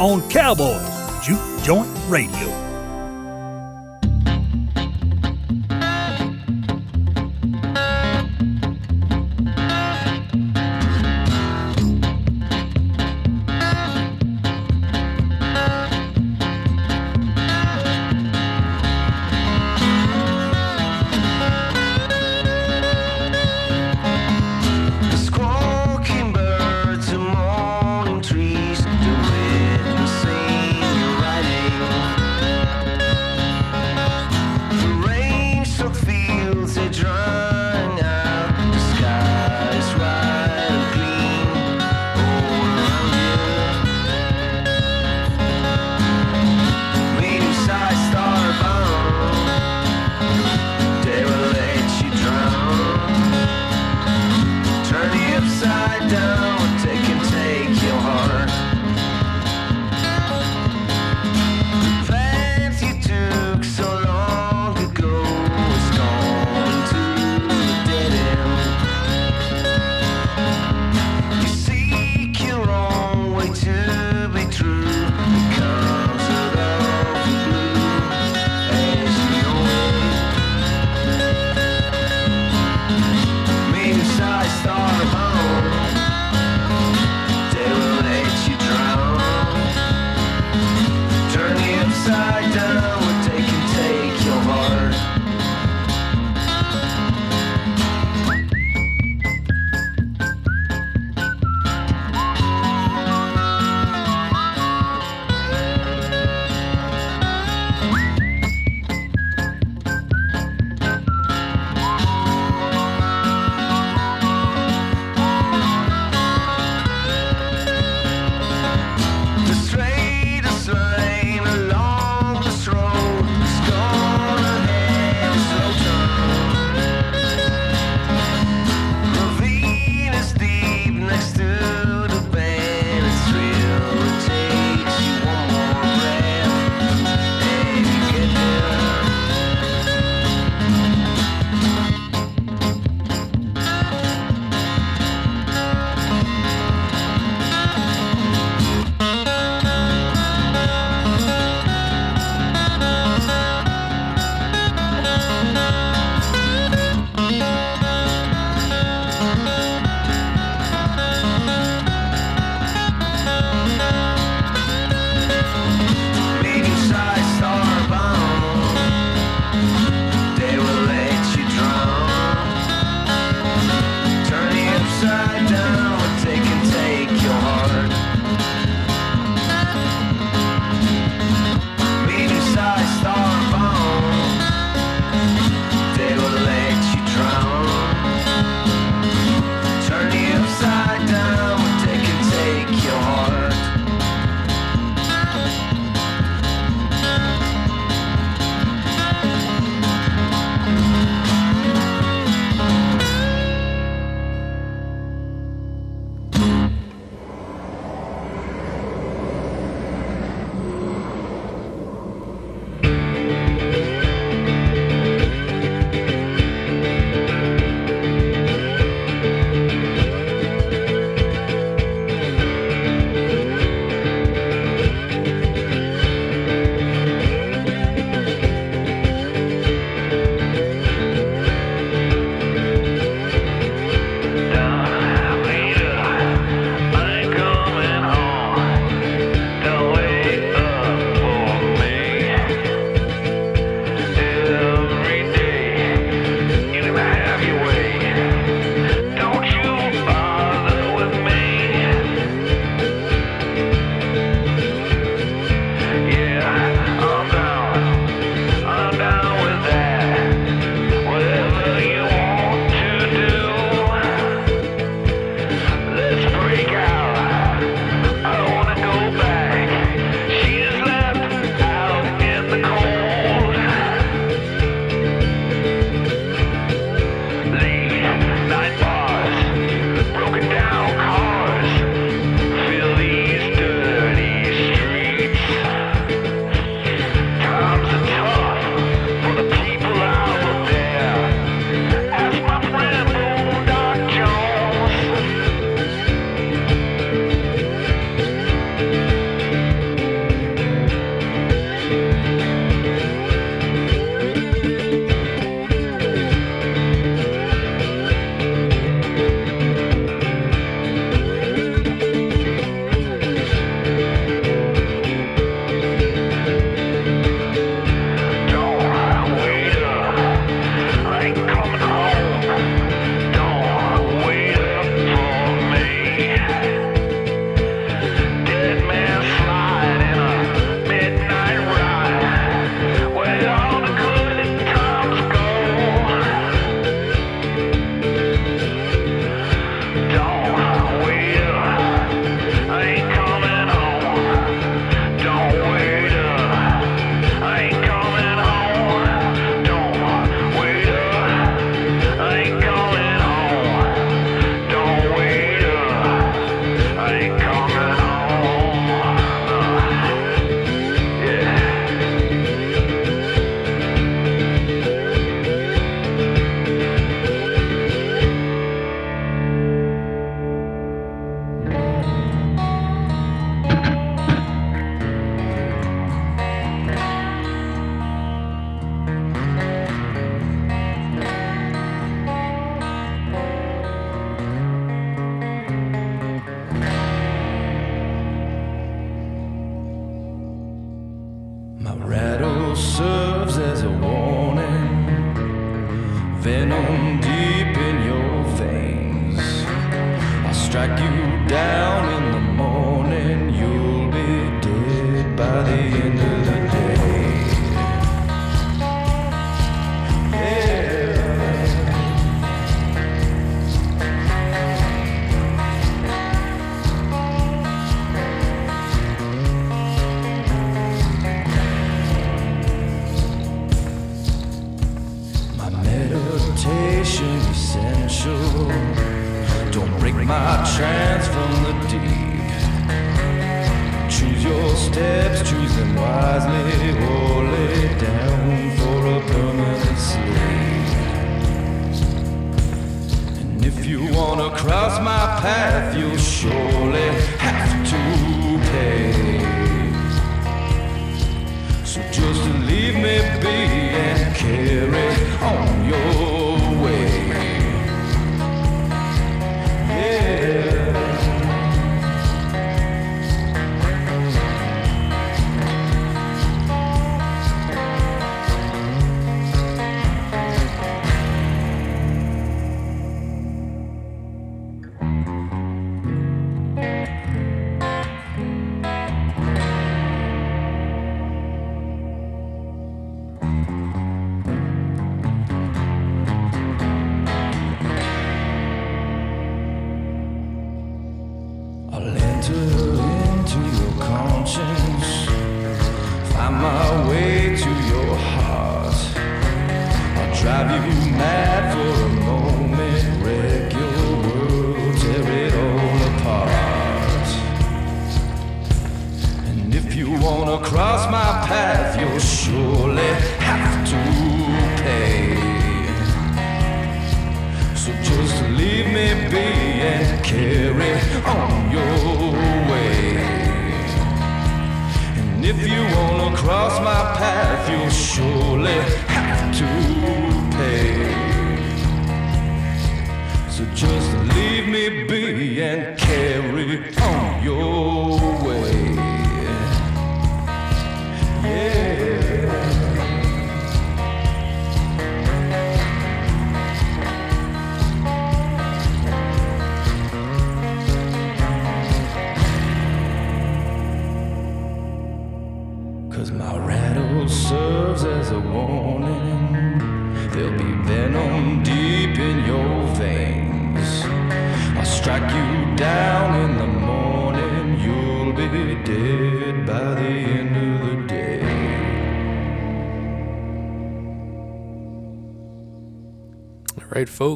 on 0.00 0.28
Cowboys 0.28 1.24
Juke 1.24 1.38
Joint 1.62 1.88
Radio. 2.08 2.41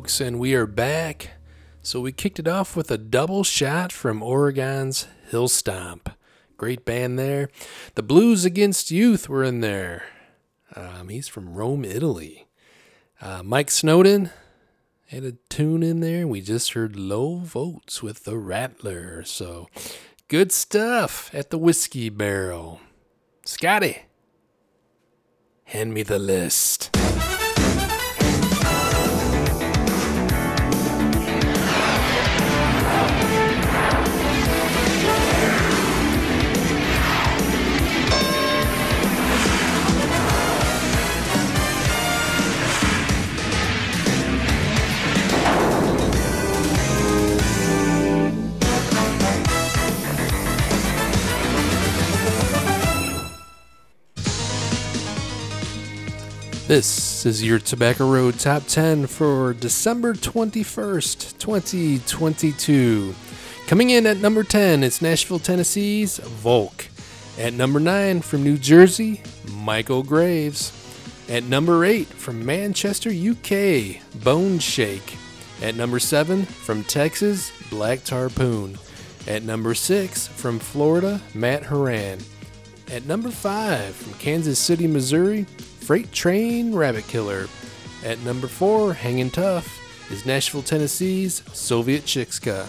Folks, 0.07 0.21
and 0.21 0.39
we 0.39 0.55
are 0.55 0.69
back. 0.69 1.31
So 1.83 2.01
we 2.01 2.13
kicked 2.13 2.39
it 2.39 2.47
off 2.47 2.77
with 2.77 2.93
a 2.93 2.97
double 2.97 3.43
shot 3.43 3.91
from 3.91 4.23
Oregon's 4.23 5.09
Hillstomp. 5.33 6.15
Great 6.57 6.85
band 6.85 7.19
there. 7.19 7.49
The 7.97 8.05
Blues 8.05 8.45
Against 8.45 8.93
Youth 8.93 9.29
were 9.29 9.43
in 9.43 9.63
there. 9.63 10.05
Um, 10.77 11.09
he's 11.09 11.27
from 11.27 11.55
Rome, 11.55 11.85
Italy. 11.85 12.47
Uh, 13.21 13.43
Mike 13.43 13.69
Snowden 13.69 14.31
had 15.09 15.25
a 15.25 15.33
tune 15.49 15.83
in 15.83 15.99
there. 15.99 16.29
We 16.29 16.41
just 16.41 16.75
heard 16.75 16.95
Low 16.95 17.39
Votes 17.39 18.01
with 18.01 18.23
the 18.23 18.39
Rattler. 18.39 19.25
So 19.25 19.67
good 20.29 20.53
stuff 20.53 21.35
at 21.35 21.51
the 21.51 21.59
Whiskey 21.59 22.11
Barrel. 22.11 22.79
Scotty, 23.45 24.03
hand 25.65 25.93
me 25.93 26.05
the 26.05 26.21
list. 26.21 26.97
This 56.67 57.25
is 57.25 57.45
your 57.45 57.61
Tobacco 57.61 58.11
Road 58.11 58.41
Top 58.41 58.65
10 58.67 59.07
for 59.07 59.55
December 59.55 60.15
21st, 60.15 61.39
2022. 61.39 63.15
Coming 63.69 63.91
in 63.91 64.05
at 64.05 64.17
number 64.17 64.43
10, 64.43 64.83
it's 64.83 65.01
Nashville, 65.01 65.39
Tennessee's 65.39 66.19
Volk. 66.19 66.89
At 67.39 67.53
number 67.53 67.79
9, 67.79 68.21
from 68.21 68.43
New 68.43 68.59
Jersey, 68.59 69.23
Michael 69.53 70.03
Graves. 70.03 70.73
At 71.29 71.45
number 71.45 71.85
8, 71.85 72.09
from 72.09 72.45
Manchester, 72.45 73.11
UK, 73.11 74.03
Bone 74.25 74.59
Shake. 74.59 75.17
At 75.63 75.77
number 75.77 76.01
7, 76.01 76.47
from 76.47 76.83
Texas, 76.83 77.53
Black 77.71 78.01
Tarpoon. 78.01 78.77
At 79.29 79.45
number 79.45 79.73
6, 79.73 80.27
from 80.27 80.59
Florida, 80.59 81.21
Matt 81.33 81.63
Haran. 81.63 82.19
At 82.91 83.07
number 83.07 83.31
5, 83.31 83.95
from 83.95 84.15
Kansas 84.15 84.59
City, 84.59 84.89
Missouri, 84.89 85.47
Freight 85.87 86.11
Train 86.11 86.75
Rabbit 86.75 87.07
Killer. 87.07 87.47
At 88.05 88.19
number 88.25 88.49
4, 88.49 88.93
hanging 88.93 89.31
tough, 89.31 89.81
is 90.11 90.27
Nashville, 90.27 90.65
Tennessee's 90.65 91.45
Soviet 91.53 92.03
Chicka. 92.03 92.67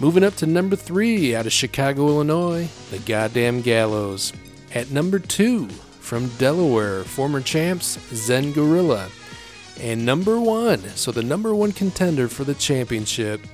Moving 0.00 0.24
up 0.24 0.34
to 0.36 0.46
number 0.46 0.74
3 0.74 1.36
out 1.36 1.46
of 1.46 1.52
Chicago, 1.52 2.08
Illinois, 2.08 2.68
The 2.90 2.98
Goddamn 2.98 3.60
Gallows. 3.60 4.32
At 4.74 4.90
number 4.90 5.20
2, 5.20 5.68
from 5.68 6.26
Delaware, 6.30 7.04
former 7.04 7.40
champs 7.40 8.00
Zen 8.12 8.52
Gorilla. 8.52 9.08
And 9.80 10.04
number 10.04 10.40
1, 10.40 10.80
so 10.96 11.12
the 11.12 11.22
number 11.22 11.54
1 11.54 11.70
contender 11.70 12.26
for 12.26 12.42
the 12.42 12.54
championship, 12.54 13.46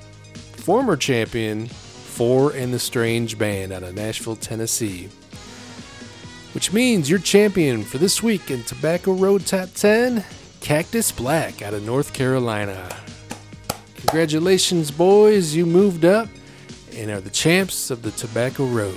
former 0.57 0.97
champion, 0.97 1.67
Four 1.67 2.53
and 2.53 2.73
the 2.73 2.79
Strange 2.79 3.37
Band 3.37 3.73
out 3.73 3.83
of 3.83 3.95
Nashville, 3.95 4.37
Tennessee. 4.37 5.11
Which 6.53 6.73
means 6.73 7.09
your 7.09 7.21
champion 7.21 7.85
for 7.85 7.99
this 7.99 8.23
week 8.23 8.51
in 8.51 8.65
Tobacco 8.65 9.13
Road 9.13 9.47
Top 9.47 9.73
10, 9.75 10.25
Cactus 10.61 11.13
Black 11.13 11.63
out 11.63 11.75
of 11.75 11.85
North 11.85 12.13
Carolina. 12.13 12.97
Congratulations, 13.95 14.91
boys, 14.91 15.55
you 15.55 15.65
moved 15.65 16.05
up 16.05 16.29
and 16.95 17.11
are 17.11 17.21
the 17.21 17.31
champs 17.31 17.91
of 17.91 18.03
the 18.03 18.11
Tobacco 18.11 18.67
Road. 18.67 18.97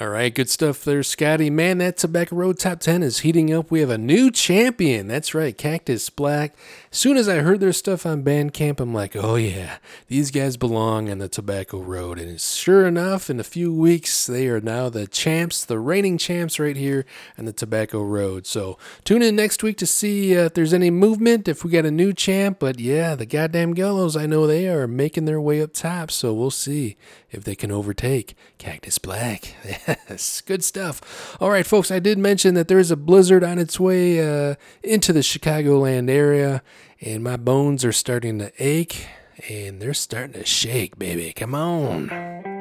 All 0.00 0.08
right, 0.08 0.34
good 0.34 0.50
stuff 0.50 0.84
there, 0.84 1.04
Scotty. 1.04 1.50
Man, 1.50 1.78
that 1.78 1.96
Tobacco 1.96 2.34
Road 2.34 2.58
Top 2.58 2.80
10 2.80 3.04
is 3.04 3.20
heating 3.20 3.52
up. 3.54 3.70
We 3.70 3.78
have 3.78 3.90
a 3.90 3.96
new 3.96 4.30
champion. 4.32 5.06
That's 5.06 5.34
right, 5.34 5.56
Cactus 5.56 6.10
Black. 6.10 6.52
Soon 6.94 7.16
as 7.16 7.28
I 7.28 7.38
heard 7.40 7.58
their 7.58 7.72
stuff 7.72 8.06
on 8.06 8.22
Bandcamp, 8.22 8.78
I'm 8.78 8.94
like, 8.94 9.16
oh 9.16 9.34
yeah, 9.34 9.78
these 10.06 10.30
guys 10.30 10.56
belong 10.56 11.10
on 11.10 11.18
the 11.18 11.28
Tobacco 11.28 11.80
Road. 11.80 12.20
And 12.20 12.40
sure 12.40 12.86
enough, 12.86 13.28
in 13.28 13.40
a 13.40 13.44
few 13.44 13.74
weeks, 13.74 14.28
they 14.28 14.46
are 14.46 14.60
now 14.60 14.88
the 14.88 15.08
champs, 15.08 15.64
the 15.64 15.80
reigning 15.80 16.18
champs 16.18 16.60
right 16.60 16.76
here 16.76 17.04
on 17.36 17.46
the 17.46 17.52
Tobacco 17.52 18.00
Road. 18.00 18.46
So 18.46 18.78
tune 19.02 19.22
in 19.22 19.34
next 19.34 19.64
week 19.64 19.76
to 19.78 19.86
see 19.86 20.38
uh, 20.38 20.44
if 20.44 20.54
there's 20.54 20.72
any 20.72 20.88
movement, 20.88 21.48
if 21.48 21.64
we 21.64 21.72
got 21.72 21.84
a 21.84 21.90
new 21.90 22.12
champ. 22.12 22.60
But 22.60 22.78
yeah, 22.78 23.16
the 23.16 23.26
goddamn 23.26 23.74
Gallows, 23.74 24.16
I 24.16 24.26
know 24.26 24.46
they 24.46 24.68
are 24.68 24.86
making 24.86 25.24
their 25.24 25.40
way 25.40 25.60
up 25.60 25.72
top. 25.72 26.12
So 26.12 26.32
we'll 26.32 26.52
see 26.52 26.96
if 27.32 27.42
they 27.42 27.56
can 27.56 27.72
overtake 27.72 28.36
Cactus 28.58 28.98
Black. 28.98 29.56
Yes, 30.08 30.42
good 30.42 30.62
stuff. 30.62 31.36
All 31.40 31.50
right, 31.50 31.66
folks, 31.66 31.90
I 31.90 31.98
did 31.98 32.18
mention 32.18 32.54
that 32.54 32.68
there 32.68 32.78
is 32.78 32.90
a 32.90 32.96
blizzard 32.96 33.42
on 33.42 33.58
its 33.58 33.80
way 33.80 34.20
uh, 34.20 34.54
into 34.82 35.12
the 35.12 35.20
Chicagoland 35.20 36.08
area, 36.10 36.62
and 37.04 37.22
my 37.22 37.36
bones 37.36 37.84
are 37.84 37.92
starting 37.92 38.38
to 38.38 38.50
ache 38.58 39.06
and 39.50 39.80
they're 39.80 39.92
starting 39.92 40.32
to 40.32 40.46
shake, 40.46 40.98
baby. 40.98 41.34
Come 41.34 41.54
on. 41.54 42.53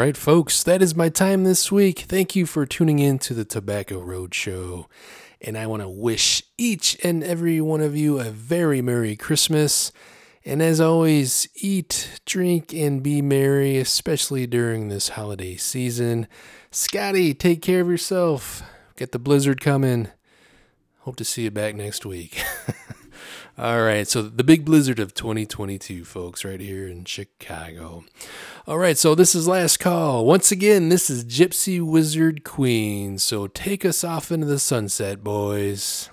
Right, 0.00 0.16
folks, 0.16 0.62
that 0.62 0.80
is 0.80 0.96
my 0.96 1.10
time 1.10 1.44
this 1.44 1.70
week. 1.70 2.06
Thank 2.08 2.34
you 2.34 2.46
for 2.46 2.64
tuning 2.64 3.00
in 3.00 3.18
to 3.18 3.34
the 3.34 3.44
Tobacco 3.44 4.00
Road 4.00 4.34
Show. 4.34 4.88
And 5.42 5.58
I 5.58 5.66
want 5.66 5.82
to 5.82 5.90
wish 5.90 6.42
each 6.56 6.96
and 7.04 7.22
every 7.22 7.60
one 7.60 7.82
of 7.82 7.94
you 7.94 8.18
a 8.18 8.30
very 8.30 8.80
Merry 8.80 9.14
Christmas. 9.14 9.92
And 10.42 10.62
as 10.62 10.80
always, 10.80 11.48
eat, 11.54 12.18
drink, 12.24 12.72
and 12.72 13.02
be 13.02 13.20
merry, 13.20 13.76
especially 13.76 14.46
during 14.46 14.88
this 14.88 15.10
holiday 15.10 15.56
season. 15.56 16.28
Scotty, 16.70 17.34
take 17.34 17.60
care 17.60 17.82
of 17.82 17.88
yourself. 17.88 18.62
Get 18.96 19.12
the 19.12 19.18
blizzard 19.18 19.60
coming. 19.60 20.08
Hope 21.00 21.16
to 21.16 21.26
see 21.26 21.42
you 21.42 21.50
back 21.50 21.74
next 21.74 22.06
week. 22.06 22.42
All 23.60 23.82
right, 23.82 24.08
so 24.08 24.22
the 24.22 24.42
big 24.42 24.64
blizzard 24.64 24.98
of 24.98 25.12
2022, 25.12 26.06
folks, 26.06 26.46
right 26.46 26.60
here 26.60 26.88
in 26.88 27.04
Chicago. 27.04 28.04
All 28.66 28.78
right, 28.78 28.96
so 28.96 29.14
this 29.14 29.34
is 29.34 29.46
last 29.46 29.76
call. 29.76 30.24
Once 30.24 30.50
again, 30.50 30.88
this 30.88 31.10
is 31.10 31.26
Gypsy 31.26 31.78
Wizard 31.78 32.42
Queen. 32.42 33.18
So 33.18 33.48
take 33.48 33.84
us 33.84 34.02
off 34.02 34.32
into 34.32 34.46
the 34.46 34.58
sunset, 34.58 35.22
boys. 35.22 36.08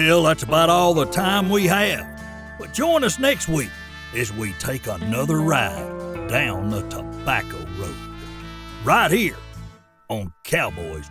Well, 0.00 0.22
that's 0.22 0.42
about 0.44 0.70
all 0.70 0.94
the 0.94 1.04
time 1.04 1.50
we 1.50 1.66
have. 1.66 2.06
But 2.58 2.72
join 2.72 3.04
us 3.04 3.18
next 3.18 3.48
week 3.48 3.68
as 4.16 4.32
we 4.32 4.54
take 4.54 4.86
another 4.86 5.40
ride 5.40 6.26
down 6.26 6.70
the 6.70 6.80
Tobacco 6.88 7.58
Road. 7.78 7.94
Right 8.82 9.10
here 9.10 9.36
on 10.08 10.32
Cowboys. 10.42 11.09